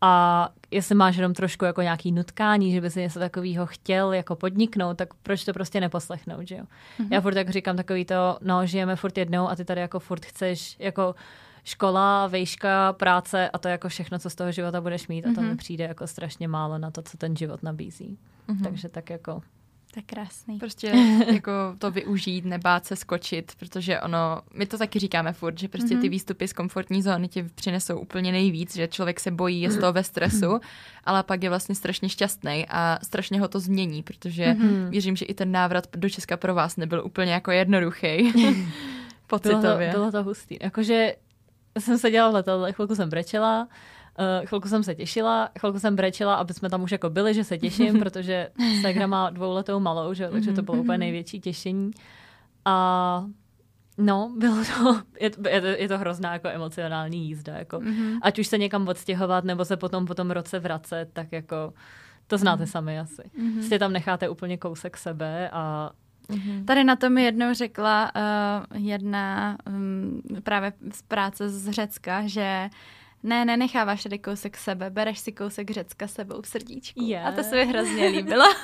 [0.00, 4.36] A jestli máš jenom trošku jako nějaký nutkání, že by si něco takového chtěl jako
[4.36, 6.64] podniknout, tak proč to prostě neposlechnout, že jo?
[7.00, 7.08] Mm-hmm.
[7.10, 10.26] Já furt jako říkám takový to, no, žijeme furt jednou a ty tady jako furt
[10.26, 11.14] chceš jako
[11.64, 15.40] škola, vejška, práce a to jako všechno, co z toho života budeš mít a to
[15.40, 15.50] Mhm.
[15.50, 18.18] mi přijde jako strašně málo na to, co ten život nabízí.
[18.48, 18.62] Mhm.
[18.64, 19.40] Takže tak jako
[19.96, 20.58] To je krásný.
[20.58, 20.86] Prostě
[21.32, 25.96] jako to využít, nebát se skočit, protože ono, my to taky říkáme furt, že prostě
[25.96, 29.78] ty výstupy z komfortní zóny ti přinesou úplně nejvíc, že člověk se bojí, je z
[29.78, 30.60] toho ve stresu,
[31.04, 34.90] ale pak je vlastně strašně šťastný a strašně ho to změní, protože Mhm.
[34.90, 38.32] věřím, že i ten návrat do Česka pro vás nebyl úplně jako jednoduchý.
[38.32, 38.52] bylo
[39.26, 39.90] to, Pocitově.
[39.90, 40.56] bylo to hustý.
[40.62, 41.14] Jakože
[41.78, 43.68] jsem seděla v letadle, chvilku jsem brečela,
[44.18, 47.44] Uh, chvilku jsem se těšila, chvilku jsem brečela, aby jsme tam už jako byli, že
[47.44, 48.48] se těším, protože
[48.82, 50.28] Segra má dvouletou malou, že?
[50.28, 51.90] takže to bylo úplně největší těšení.
[52.64, 53.24] A
[53.98, 57.56] no, bylo to, je, to- je, to, je to hrozná jako emocionální jízda.
[57.56, 57.80] Jako.
[57.80, 58.18] Mhm.
[58.22, 61.72] Ať už se někam odstěhovat, nebo se potom po tom roce vracet, tak jako
[62.26, 63.22] to znáte sami asi.
[63.38, 63.52] Mhm.
[63.52, 65.90] Prostě tam necháte úplně kousek sebe a
[66.28, 66.64] Mhm.
[66.64, 72.68] Tady na to mi jednou řekla uh, jedna um, právě z práce z Řecka, že
[73.22, 77.00] ne, nenecháváš tady kousek sebe, bereš si kousek Řecka sebou v srdíčku.
[77.04, 77.22] Je.
[77.22, 78.44] A to se mi hrozně líbilo.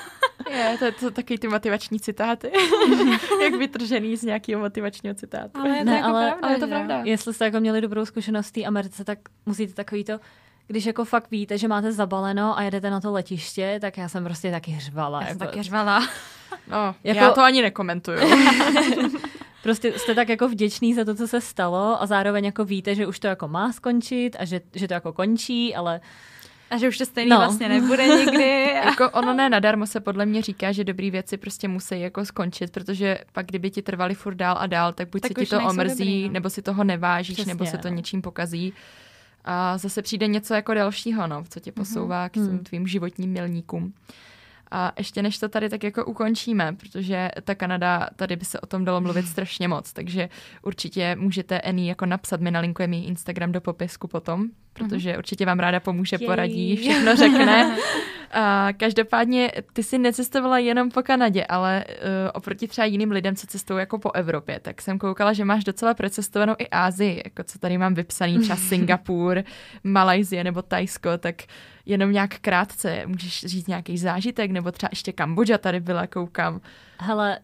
[0.51, 2.51] Je, to, to taky ty motivační citáty.
[3.43, 5.51] Jak vytržený z nějakého motivačního citátu.
[5.59, 7.01] Ale je to Ne, jako ale- pravda, ale je to pravda.
[7.03, 10.19] Jestli jste jako měli dobrou zkušenost v té Americe, tak musíte takový to,
[10.67, 14.23] když jako fakt víte, že máte zabaleno a jedete na to letiště, tak já jsem
[14.23, 15.21] prostě taky hřvala.
[15.21, 16.07] Já jsem jako, taky řvala.
[16.67, 18.17] No, Jako- já to ani nekomentuju.
[19.63, 23.07] Prostě jste tak jako vděčný za to, co se stalo a zároveň jako víte, že
[23.07, 26.01] už to jako má skončit a že, že to jako končí, ale
[26.69, 27.37] A že už to stejný No.
[27.37, 28.63] vlastně nebude nikdy.
[28.85, 32.71] jako ono ne nadarmo se podle mě říká, že dobrý věci prostě musí jako skončit,
[32.71, 35.59] protože pak kdyby ti trvali furt dál a dál, tak buď Tak se ti to
[35.65, 36.33] omrzí, dobrý, no.
[36.33, 37.95] nebo si toho nevážíš, Přesně, nebo se to no.
[37.95, 38.73] něčím pokazí.
[39.45, 42.59] A zase přijde něco jako dalšího, no, co tě posouvá k Mhm.
[42.63, 43.93] tvým životním milníkům.
[44.75, 48.65] A ještě než to tady tak jako ukončíme, protože ta Kanada, tady by se o
[48.65, 50.29] tom dalo mluvit strašně moc, takže
[50.61, 55.59] určitě můžete Eni jako napsat, my nalinkujeme její Instagram do popisku potom, protože určitě vám
[55.59, 57.77] ráda pomůže, poradí, všechno řekne.
[58.33, 61.93] A každopádně ty jsi necestovala jenom po Kanadě, ale uh,
[62.33, 65.93] oproti třeba jiným lidem, co cestují jako po Evropě, tak jsem koukala, že máš docela
[65.93, 69.43] procestovanou i Ázii, jako co tady mám vypsaný, třeba Singapur,
[69.83, 71.35] Malajzie nebo Tajsko, tak
[71.85, 76.61] jenom nějak krátce, můžeš říct nějaký zážitek, nebo třeba ještě Kambodža tady byla, koukám.
[76.99, 77.39] hele,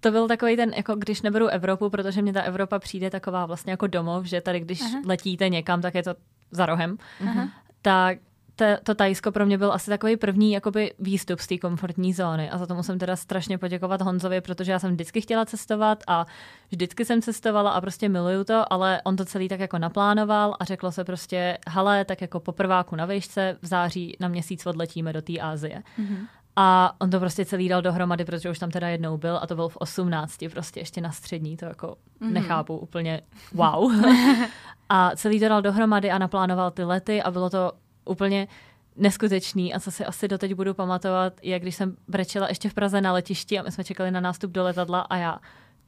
[0.00, 3.70] to byl takový ten, jako když neberu Evropu, protože mě ta Evropa přijde taková vlastně
[3.70, 5.00] jako domov, že tady když Aha.
[5.06, 6.14] letíte někam, tak je to
[6.50, 6.98] za rohem.
[7.20, 7.48] Aha.
[7.82, 8.18] tak
[8.56, 12.50] to, to Tajsko pro mě byl asi takový první jakoby výstup z té komfortní zóny
[12.50, 16.26] a za to musím teda strašně poděkovat Honzovi, protože já jsem vždycky chtěla cestovat a
[16.70, 20.64] vždycky jsem cestovala a prostě miluju to, ale on to celý tak jako naplánoval a
[20.64, 25.12] řeklo se prostě, hele, tak jako po prváku na výšce v září na měsíc odletíme
[25.12, 25.82] do té Ázie.
[25.98, 26.26] Mhm.
[26.56, 29.54] A on to prostě celý dal dohromady, protože už tam teda jednou byl a to
[29.54, 32.32] byl v 18, prostě ještě na střední, to jako mm-hmm.
[32.32, 33.20] nechápu úplně
[33.52, 33.92] wow.
[34.88, 37.72] a celý to dal dohromady a naplánoval ty lety a bylo to
[38.04, 38.48] úplně
[38.96, 43.00] neskutečný a co si asi doteď budu pamatovat, je když jsem brečela ještě v Praze
[43.00, 45.38] na letišti a my jsme čekali na nástup do letadla a já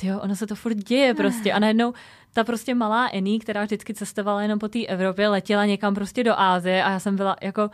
[0.03, 1.93] jo, ono se to furt děje prostě a najednou
[2.33, 6.41] ta prostě malá Eni, která vždycky cestovala jenom po té Evropě, letěla někam prostě do
[6.41, 7.71] Ázie a já jsem byla jako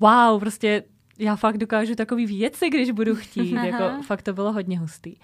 [0.00, 0.82] wow, prostě
[1.18, 3.52] já fakt dokážu takový věci, když budu chtít.
[3.52, 5.16] jako, fakt to bylo hodně hustý.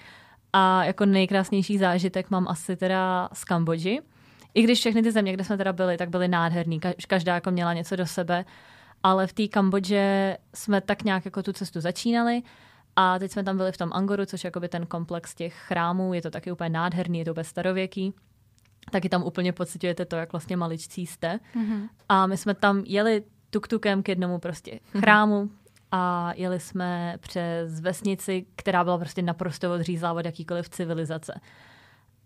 [0.53, 4.01] A jako nejkrásnější zážitek mám asi teda z Kambodži.
[4.55, 6.81] I když všechny ty země, kde jsme teda byli, tak byly nádherný.
[7.07, 8.45] Každá jako měla něco do sebe.
[9.03, 12.43] Ale v té Kambodži jsme tak nějak jako tu cestu začínali.
[12.97, 16.15] A teď jsme tam byli v tom Angoru, což je jakoby ten komplex těch chrámů.
[16.15, 18.15] Je to taky úplně nádherný, je to bez starověký.
[18.91, 21.41] Taky tam úplně pocitujete to, jak vlastně maličcí jste.
[21.57, 21.89] Mm-hmm.
[22.09, 25.51] A my jsme tam jeli tuktukem k jednomu prostě chrámu,
[25.93, 31.41] a jeli jsme přes vesnici, která byla prostě naprosto odřízlá od jakýkoliv civilizace.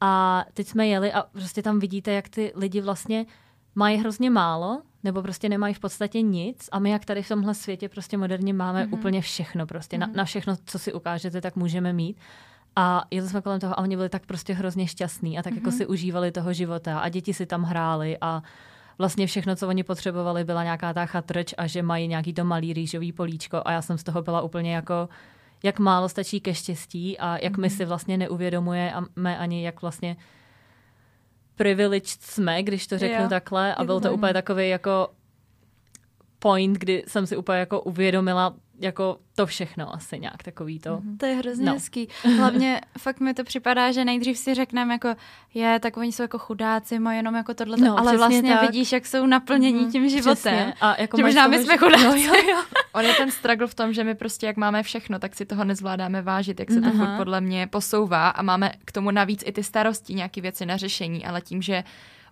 [0.00, 3.26] A teď jsme jeli a prostě tam vidíte, jak ty lidi vlastně
[3.74, 7.54] mají hrozně málo, nebo prostě nemají v podstatě nic a my jak tady v tomhle
[7.54, 8.94] světě prostě moderně máme mm-hmm.
[8.94, 9.96] úplně všechno prostě.
[9.96, 10.00] Mm-hmm.
[10.00, 10.16] Na, mhm.
[10.16, 12.16] na všechno, co si ukážete, tak můžeme mít.
[12.76, 15.56] A jeli jsme kolem toho a oni byli tak prostě hrozně šťastní a tak mm-hmm.
[15.56, 15.76] jako mhm.
[15.76, 18.42] si užívali toho života a děti si tam hráli a
[18.98, 22.72] vlastně všechno, co oni potřebovali, byla nějaká ta chatrč a že mají nějaký to malý
[22.72, 25.08] rýžový políčko a já jsem z toho byla úplně jako
[25.62, 27.76] jak málo stačí ke štěstí a jak my mhm.
[27.76, 30.16] si vlastně neuvědomujeme ani jak vlastně
[31.56, 33.28] privileged jsme, když to řeknu jo.
[33.28, 35.08] takhle a byl to úplně takový jako
[36.38, 40.90] point, kdy jsem si úplně jako uvědomila, jako to všechno asi nějak takový to.
[40.90, 41.16] Mm-hmm.
[41.16, 41.72] To je hrozně no.
[41.72, 42.08] hezký.
[42.38, 45.14] Hlavně fakt mi to připadá, že nejdřív si řekneme jako
[45.54, 48.62] je, tak oni jsou jako chudáci, mají jenom jako tohle, no, ale vlastně tak.
[48.62, 49.92] vidíš, jak jsou naplnění mm-hmm.
[49.92, 50.34] tím životem.
[50.34, 50.74] Přesně.
[50.80, 52.04] A jako že možná my jsme chudáci.
[52.04, 52.62] Jo, jo, jo.
[52.92, 55.64] On je ten struggle v tom, že my prostě jak máme všechno, tak si toho
[55.64, 59.52] nezvládáme vážit, jak se to furt podle mě posouvá a máme k tomu navíc i
[59.52, 61.84] ty starosti, nějaké věci na řešení, ale tím, že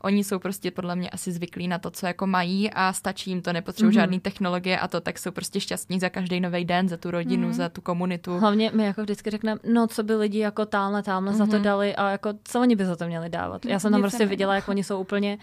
[0.05, 3.43] Oni jsou prostě podle mě asi zvyklí na to, co jako mají a stačí jim
[3.43, 4.01] to, nepotřebují mm-hmm.
[4.01, 7.49] žádný technologie a to, tak jsou prostě šťastní za každý nový den, za tu rodinu,
[7.49, 7.53] mm-hmm.
[7.53, 8.39] za tu komunitu.
[8.39, 11.37] Hlavně my jako vždycky řekneme, no co by lidi jako tamhle, tamhle mm-hmm.
[11.37, 11.63] za to mhm.
[11.63, 13.67] dali a jako co oni by za to měli dávat.
[13.67, 15.39] Já jsem tam prostě viděla, jak oni jsou úplně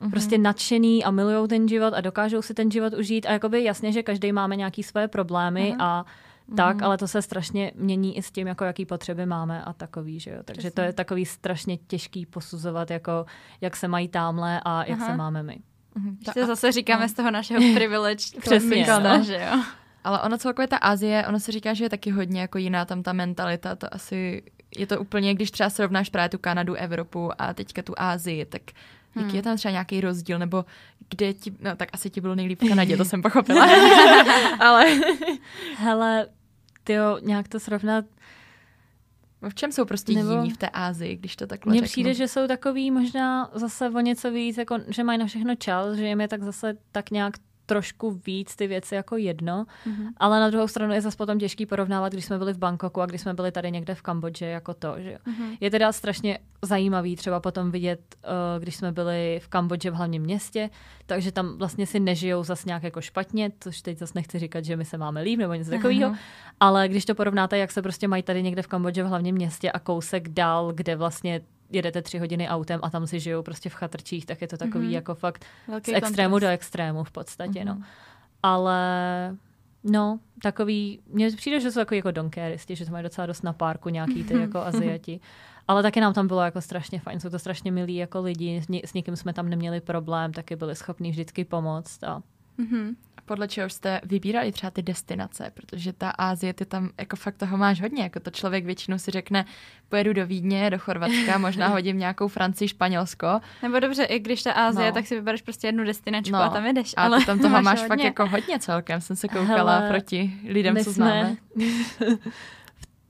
[0.00, 0.10] mm-hmm.
[0.10, 3.92] prostě nadšený a milují ten život a dokážou si ten život užít a jakoby jasně,
[3.92, 5.82] že každý máme nějaký své problémy mm-hmm.
[5.82, 6.04] a
[6.56, 6.84] tak, mm.
[6.84, 10.30] ale to se strašně mění i s tím, jako jaký potřeby máme a takový, že
[10.30, 10.38] jo.
[10.44, 10.70] Takže Přesně.
[10.70, 13.26] to je takový strašně těžký posuzovat, jako
[13.60, 15.06] jak se mají tamhle a jak Aha.
[15.06, 15.58] se máme my.
[15.94, 16.18] Mhm.
[16.34, 17.08] To zase říkáme no.
[17.08, 18.24] z toho našeho privilege.
[18.40, 19.22] Přesně, no.
[19.22, 19.62] že jo.
[20.04, 23.02] Ale ono celkově ta Azie, ono se říká, že je taky hodně jako jiná tam
[23.02, 24.42] ta mentalita, to asi
[24.78, 28.62] je to úplně, když třeba srovnáš právě tu Kanadu, Evropu a teďka tu Ázii, tak
[29.16, 29.36] Jaký hmm.
[29.36, 30.64] je tam třeba nějaký rozdíl, nebo
[31.10, 33.66] kde ti, no tak asi ti bylo nejlíp v Kanadě, to jsem pochopila.
[34.60, 34.84] Ale...
[35.76, 36.26] Hele,
[36.84, 38.04] tyjo, nějak to srovnat
[39.48, 40.30] v čem jsou prostě Nebo...
[40.30, 44.00] jiní v té Ázii, když to takhle Mně přijde, že jsou takový možná zase o
[44.00, 47.34] něco víc, jako, že mají na všechno čas, že jim je tak zase tak nějak
[47.66, 50.08] trošku víc ty věci jako jedno, mm-hmm.
[50.16, 53.06] ale na druhou stranu je zase potom těžký porovnávat, když jsme byli v Bangkoku a
[53.06, 55.56] když jsme byli tady někde v Kambodži jako to, že mm-hmm.
[55.60, 60.22] Je teda strašně zajímavý třeba potom vidět, uh, když jsme byli v Kambodži v hlavním
[60.22, 60.70] městě,
[61.06, 64.76] takže tam vlastně si nežijou zase nějak jako špatně, což teď zase nechci říkat, že
[64.76, 66.18] my se máme líp nebo něco takového, mm-hmm.
[66.60, 69.72] ale když to porovnáte, jak se prostě mají tady někde v Kambodži v hlavním městě
[69.72, 71.40] a kousek dál, kde vlastně
[71.70, 74.88] jedete tři hodiny autem a tam si žijou prostě v chatrčích, tak je to takový
[74.88, 74.92] mm-hmm.
[74.92, 76.50] jako fakt Velký z extrému kontrast.
[76.50, 77.64] do extrému v podstatě, mm-hmm.
[77.64, 77.74] no.
[77.74, 77.84] Mhm.
[78.42, 79.36] Ale
[79.84, 83.52] no, takový, mně přijde, že jsou takový jako donkéristi, že to mají docela dost na
[83.52, 85.20] párku nějaký ty jako Aziati.
[85.68, 88.92] Ale taky nám tam bylo jako strašně fajn, jsou to strašně milí jako lidi, s,
[88.94, 92.22] někým jsme tam neměli problém, taky byli schopní vždycky pomoct a
[92.58, 92.94] mm-hmm
[93.26, 97.56] podle čeho jste vybírali třeba ty destinace, protože ta Ázie, ty tam jako fakt toho
[97.56, 99.44] máš hodně, jako to člověk většinou si řekne,
[99.88, 103.40] pojedu do Vídně, do Chorvatska, možná hodím nějakou Francii, Španělsko.
[103.62, 104.94] Nebo dobře, i když ta Ázie, no.
[104.94, 106.42] tak si vybereš prostě jednu destinačku no.
[106.42, 106.94] a tam jedeš.
[106.96, 110.32] A ale tam toho máš, máš fakt jako hodně celkem, jsem se koukala Hele, proti
[110.48, 111.36] lidem, co známe.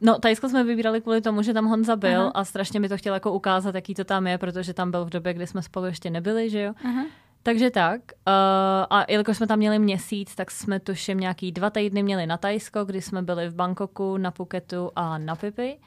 [0.01, 2.31] No, Tajsko jsme vybírali kvůli tomu, že tam Honza byl Aha.
[2.35, 5.11] a strašně mi to chtěl jako ukázat, jaký to tam je, protože tam byl v
[5.11, 6.75] době, kdy jsme spolu ještě nebyli, že jo.
[6.85, 7.05] Aha.
[7.47, 8.01] Takže tak.
[8.03, 8.33] Uh,
[8.91, 12.85] a jelikož jsme tam měli měsíc, tak jsme tuším nějaký dva týdny měli na Tajsko,
[12.85, 15.79] kdy jsme byli v Bangkoku, na Phuketu a na Pipi.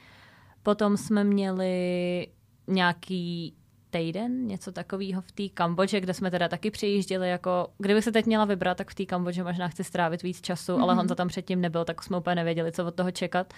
[0.62, 2.26] Potom jsme měli
[2.66, 3.54] nějaký
[3.90, 8.26] týden, něco takového v té Kambodži, kde jsme teda taky přijížděli jako, kdybych se teď
[8.26, 10.82] měla vybrat, tak v té Kambodži možná chci strávit víc času, mm-hmm.
[10.82, 13.54] ale Honza tam předtím nebyl, tak jsme úplně nevěděli, co od toho čekat.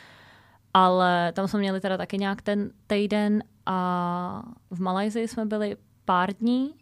[0.75, 6.33] Ale tam jsme měli teda taky nějak ten týden a v Malajzii jsme byli pár
[6.33, 6.82] dní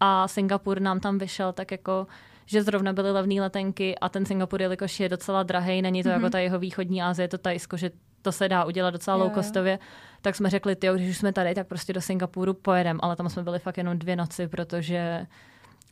[0.00, 2.06] a Singapur nám tam vyšel tak jako
[2.46, 6.12] že zrovna byly levné letenky a ten Singapur, jelikož je docela drahý, není to mm-hmm.
[6.12, 6.30] jako mhm.
[6.30, 7.90] ta jeho východní Asie, to Tajsko, že
[8.22, 9.78] to se dá udělat docela low costově,
[10.22, 13.28] tak jsme řekli, ty, když už jsme tady, tak prostě do Singapuru pojedem, ale tam
[13.28, 15.26] jsme byli fakt jenom dvě noci, protože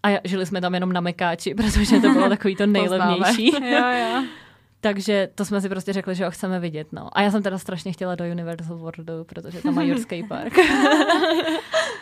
[0.02, 3.52] a žili jsme tam jenom na Mekáči, protože to bylo takový to nejlevnější.
[3.70, 4.24] jo, jo.
[4.81, 6.89] Takže to jsme si prostě řekli, že ho chceme vidět.
[6.93, 7.18] No.
[7.18, 10.53] A já jsem teda strašně chtěla do Universal Worldu, protože tam mají Jurský park.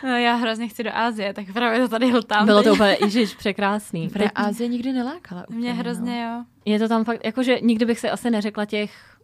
[0.03, 2.45] no, já hrozně chci do Ázie, tak právě to tady hltám.
[2.45, 4.09] Bylo to úplně, ježiš, překrásný.
[4.09, 5.43] Právě Ázie nikdy nelákala.
[5.43, 6.35] Úplně, Mě hrozně, no.
[6.37, 6.43] jo.
[6.65, 9.17] Je to tam fakt, jakože nikdy bych si asi neřekla těch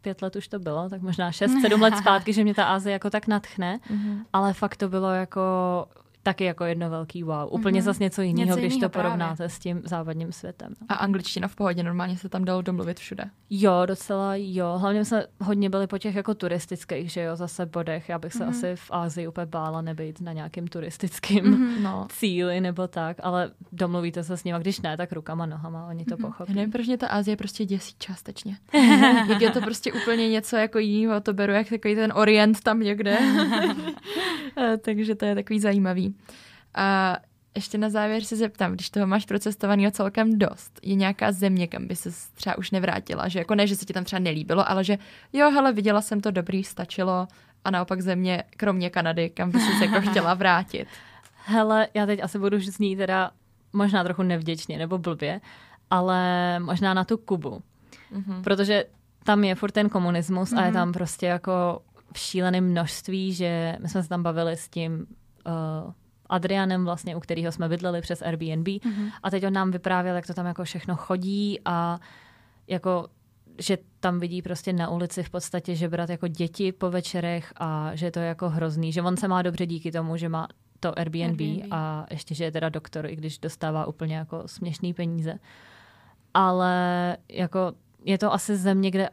[0.00, 2.92] pět let už to bylo, tak možná šest, sedm let zpátky, že mě ta Ázie
[2.92, 4.24] jako tak natchne, mm-hmm.
[4.32, 5.42] ale fakt to bylo jako
[6.28, 7.48] taky jako jedno velký wow.
[7.50, 7.84] Úplně mm-hmm.
[7.84, 9.48] zase něco jiného, když to porovnáte právě.
[9.48, 10.74] s tím západním světem.
[10.80, 10.86] No.
[10.88, 13.24] A angličtina v pohodě, normálně se tam dalo domluvit všude.
[13.50, 14.78] Jo, docela jo.
[14.78, 18.08] Hlavně jsme hodně byli po těch jako turistických, že jo, zase bodech.
[18.08, 18.48] Já bych se mm-hmm.
[18.48, 21.80] asi v Ázii úplně bála nebejt na nějakým turistickým mm-hmm.
[21.82, 22.06] no.
[22.10, 26.16] cíli nebo tak, ale domluvíte se s nimi, když ne, tak rukama, nohama, oni to
[26.16, 26.20] mm-hmm.
[26.20, 26.52] pochopí.
[26.52, 28.56] Já nevím, proč mě ta Ázie prostě děsí částečně.
[29.28, 32.80] Jak je to prostě úplně něco jako jiného, to beru jak takový ten orient tam
[32.80, 33.18] někde.
[34.84, 36.14] Takže to je takový zajímavý.
[36.74, 37.16] A
[37.54, 41.86] ještě na závěr se zeptám, když toho máš procestovaného celkem dost, je nějaká země, kam
[41.86, 43.28] by se třeba už nevrátila?
[43.28, 44.98] Že jako ne, že se ti tam třeba nelíbilo, ale že
[45.32, 47.28] jo, hele, viděla jsem to dobrý, stačilo
[47.64, 50.88] a naopak země, kromě Kanady, kam by se jako chtěla vrátit?
[51.44, 53.30] Hele, já teď asi budu znít teda
[53.72, 55.40] možná trochu nevděčně nebo blbě,
[55.90, 57.62] ale možná na tu Kubu.
[58.12, 58.42] Mm-hmm.
[58.42, 58.84] Protože
[59.24, 60.58] tam je furt ten komunismus mm-hmm.
[60.58, 60.74] a je mhm.
[60.74, 65.06] tam prostě jako v šíleném množství, že my jsme se tam bavili s tím
[65.46, 65.92] uh,
[66.28, 69.12] Adrianem vlastně, u kterého jsme bydleli přes Airbnb mm-hmm.
[69.22, 71.98] a teď on nám vyprávěl, jak to tam jako všechno chodí a
[72.66, 73.08] jako
[73.58, 78.10] že tam vidí prostě na ulici v podstatě žebrat jako děti po večerech a že
[78.10, 80.48] to je jako hrozný, že on se má dobře díky tomu, že má
[80.80, 81.68] to Airbnb, Airbnb.
[81.70, 85.38] a ještě, že je teda doktor, i když dostává úplně jako směšný peníze.
[86.34, 87.72] Ale jako
[88.04, 89.10] je to asi země, kde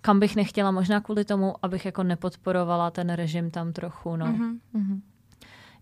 [0.00, 4.26] kam bych nechtěla, možná kvůli tomu, abych jako nepodporovala ten režim tam trochu, no.
[4.26, 5.00] Mm-hmm.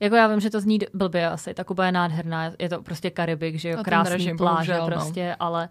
[0.01, 3.11] Jako já vím, že to zní blbě asi, ta Kuba je nádherná, je to prostě
[3.11, 4.97] Karibik, že jo, krásný režim, pláže bohužel, no.
[4.97, 5.37] prostě, no.
[5.39, 5.69] ale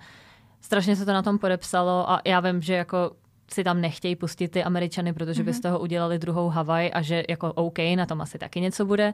[0.62, 3.12] strašně se to na tom podepsalo a já vím, že jako
[3.54, 5.46] si tam nechtějí pustit ty Američany, protože mm-hmm.
[5.46, 5.62] by z mhm.
[5.62, 9.14] toho udělali druhou Havaj a že jako OK, na tom asi taky něco bude,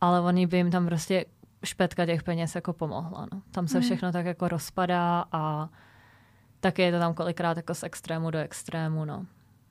[0.00, 1.24] ale oni by jim tam prostě
[1.64, 3.26] špetka těch peněz jako pomohla.
[3.32, 3.42] No.
[3.50, 3.82] Tam se mm.
[3.82, 5.68] všechno tak jako rozpadá a
[6.60, 9.26] taky je to tam kolikrát jako z extrému do extrému, no.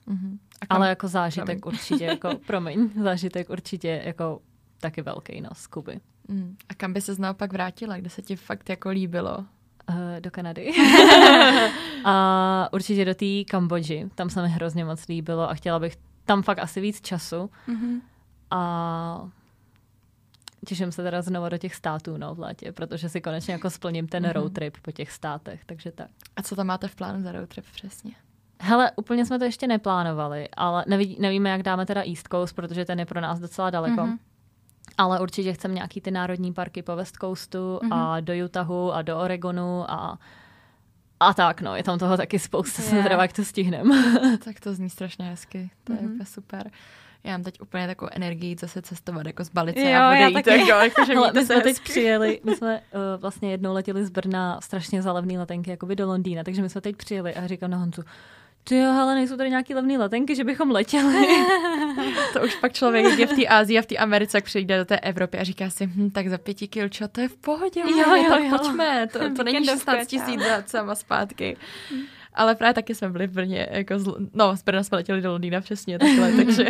[0.08, 0.38] Mm-hmm.
[0.68, 1.78] Ale jako zážitek promiň.
[1.78, 4.40] určitě, jako, promiň, zážitek určitě jako
[4.80, 6.00] taky velký, no, z Kuby.
[6.28, 6.56] Mm.
[6.68, 9.38] A kam by se naopak vrátila, kde se ti fakt jako líbilo?
[9.88, 10.72] Uh, do Kanady.
[12.04, 14.10] a určitě do té Kambodži.
[14.14, 17.50] Tam se mi hrozně moc líbilo a chtěla bych tam fakt asi víc času.
[17.68, 18.00] Mm-hmm.
[18.50, 19.28] A
[20.66, 24.08] těším se teda znovu do těch států no, v létě, protože si konečně jako splním
[24.08, 24.32] ten mm-hmm.
[24.32, 26.10] road trip po těch státech, takže tak.
[26.36, 28.12] A co tam máte v plánu za road trip přesně?
[28.62, 32.84] Hele, úplně jsme to ještě neplánovali, ale neví, nevíme, jak dáme teda East Coast, protože
[32.84, 34.00] ten je pro nás docela daleko.
[34.00, 34.18] Mm-hmm.
[35.00, 37.94] Ale určitě chceme nějaký ty národní parky po West Coastu mm-hmm.
[37.94, 38.24] a mhm.
[38.24, 40.18] do Utahu a do Oregonu a
[41.22, 43.20] a tak, no, je tam toho taky spousta, se yeah.
[43.20, 43.94] jak to stihneme.
[44.44, 45.96] tak to zní strašně hezky, to mm-hmm.
[45.96, 46.12] je mhm.
[46.12, 46.70] úplně super.
[47.24, 50.34] Já mám teď úplně takovou energii zase cestovat, jako z Balice jo, a odejít.
[50.34, 50.68] Taky.
[50.68, 54.60] Jako, jako, že my jsme teď přijeli, my jsme uh, vlastně jednou letěli z Brna
[54.60, 57.78] strašně za levný letenky jako do Londýna, takže my jsme teď přijeli a říkám na
[57.78, 58.02] Honzu,
[58.64, 61.26] ty jo, ale nejsou tady nějaký levné letenky, že bychom letěli.
[62.32, 64.78] to už pak člověk, jak je v té Ázii a v té Americe, jak přijde
[64.78, 67.80] do té Evropy a říká si, hm, tak za pěti kilčo, to je v pohodě,
[67.80, 68.58] jo, jo, tak jo.
[68.58, 71.56] pojďme, to, to není 16 tisíc za sama zpátky.
[72.34, 75.30] Ale právě taky jsme byli v Brně, jako z, no, z Brna jsme letěli do
[75.30, 76.66] Londýna přesně takhle, takže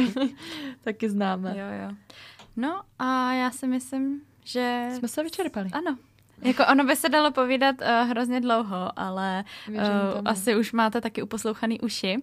[0.85, 1.51] taky známe.
[1.59, 1.97] Jo, jo.
[2.57, 4.89] No a já si myslím, že...
[4.99, 5.69] Jsme se vyčerpali.
[5.73, 5.97] Ano,
[6.43, 9.75] jako ono by se dalo povídat uh, hrozně dlouho, ale uh,
[10.25, 12.17] asi už máte taky uposlouchaný uši.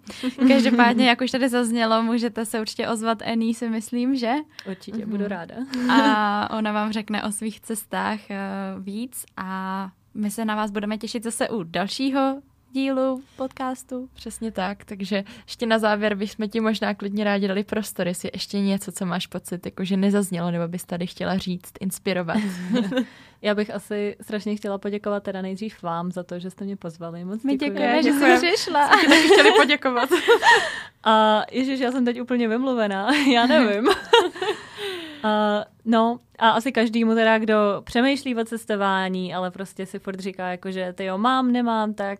[0.48, 4.34] Každopádně, jak už tady zaznělo, můžete se určitě ozvat Ení, si myslím, že?
[4.70, 5.10] Určitě, uh-huh.
[5.10, 5.56] budu ráda.
[5.92, 10.98] a ona vám řekne o svých cestách uh, víc a my se na vás budeme
[10.98, 12.42] těšit zase u dalšího
[12.72, 14.10] dílu podcastu.
[14.14, 18.60] Přesně tak, takže ještě na závěr bychom ti možná klidně rádi dali prostor, jestli ještě
[18.60, 22.38] něco, co máš pocit, jako že nezaznělo, nebo bys tady chtěla říct, inspirovat.
[23.42, 27.26] Já bych asi strašně chtěla poděkovat teda nejdřív vám za to, že jste mě pozvali.
[27.26, 28.88] Moc My děkujeme, že jsi přišla.
[28.88, 30.10] Jsme taky chtěli poděkovat.
[31.04, 33.88] A ježiš, já jsem teď úplně vymluvená, já nevím.
[33.88, 33.94] Uh,
[35.86, 40.72] no a asi každému teda, kdo přemýšlí o cestování, ale prostě si furt říká, jako,
[40.72, 42.20] že ty jo, mám, nemám, tak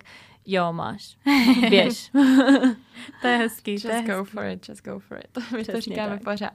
[0.50, 1.18] Jo, máš.
[1.70, 2.12] Běž.
[3.22, 3.72] to je hezký.
[3.72, 4.32] Just to je go hezký.
[4.32, 5.38] for it, just go for it.
[5.52, 6.24] My Přesně to říkáme tak.
[6.24, 6.54] pořád.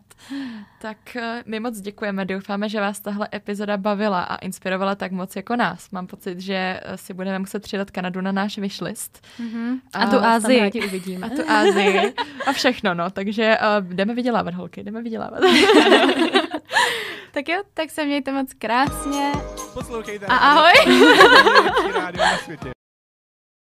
[0.81, 2.25] Tak eh, my moc děkujeme.
[2.25, 5.91] Doufáme, že vás tahle epizoda bavila a inspirovala tak moc jako nás.
[5.91, 9.27] Mám pocit, že eh, si budeme muset přidat Kanadu na náš wishlist.
[9.41, 9.81] Mm-hmm.
[9.93, 10.71] A, a tu Ázii.
[10.87, 11.27] uvidíme.
[11.27, 12.15] A tu Ázii.
[12.47, 13.11] A všechno, no.
[13.11, 15.41] Takže uh, jdeme vydělávat, holky, jdeme vydělávat.
[17.33, 19.33] tak jo, tak se mějte moc krásně.
[19.75, 20.27] Poslouchejte.
[20.27, 20.73] A ahoj.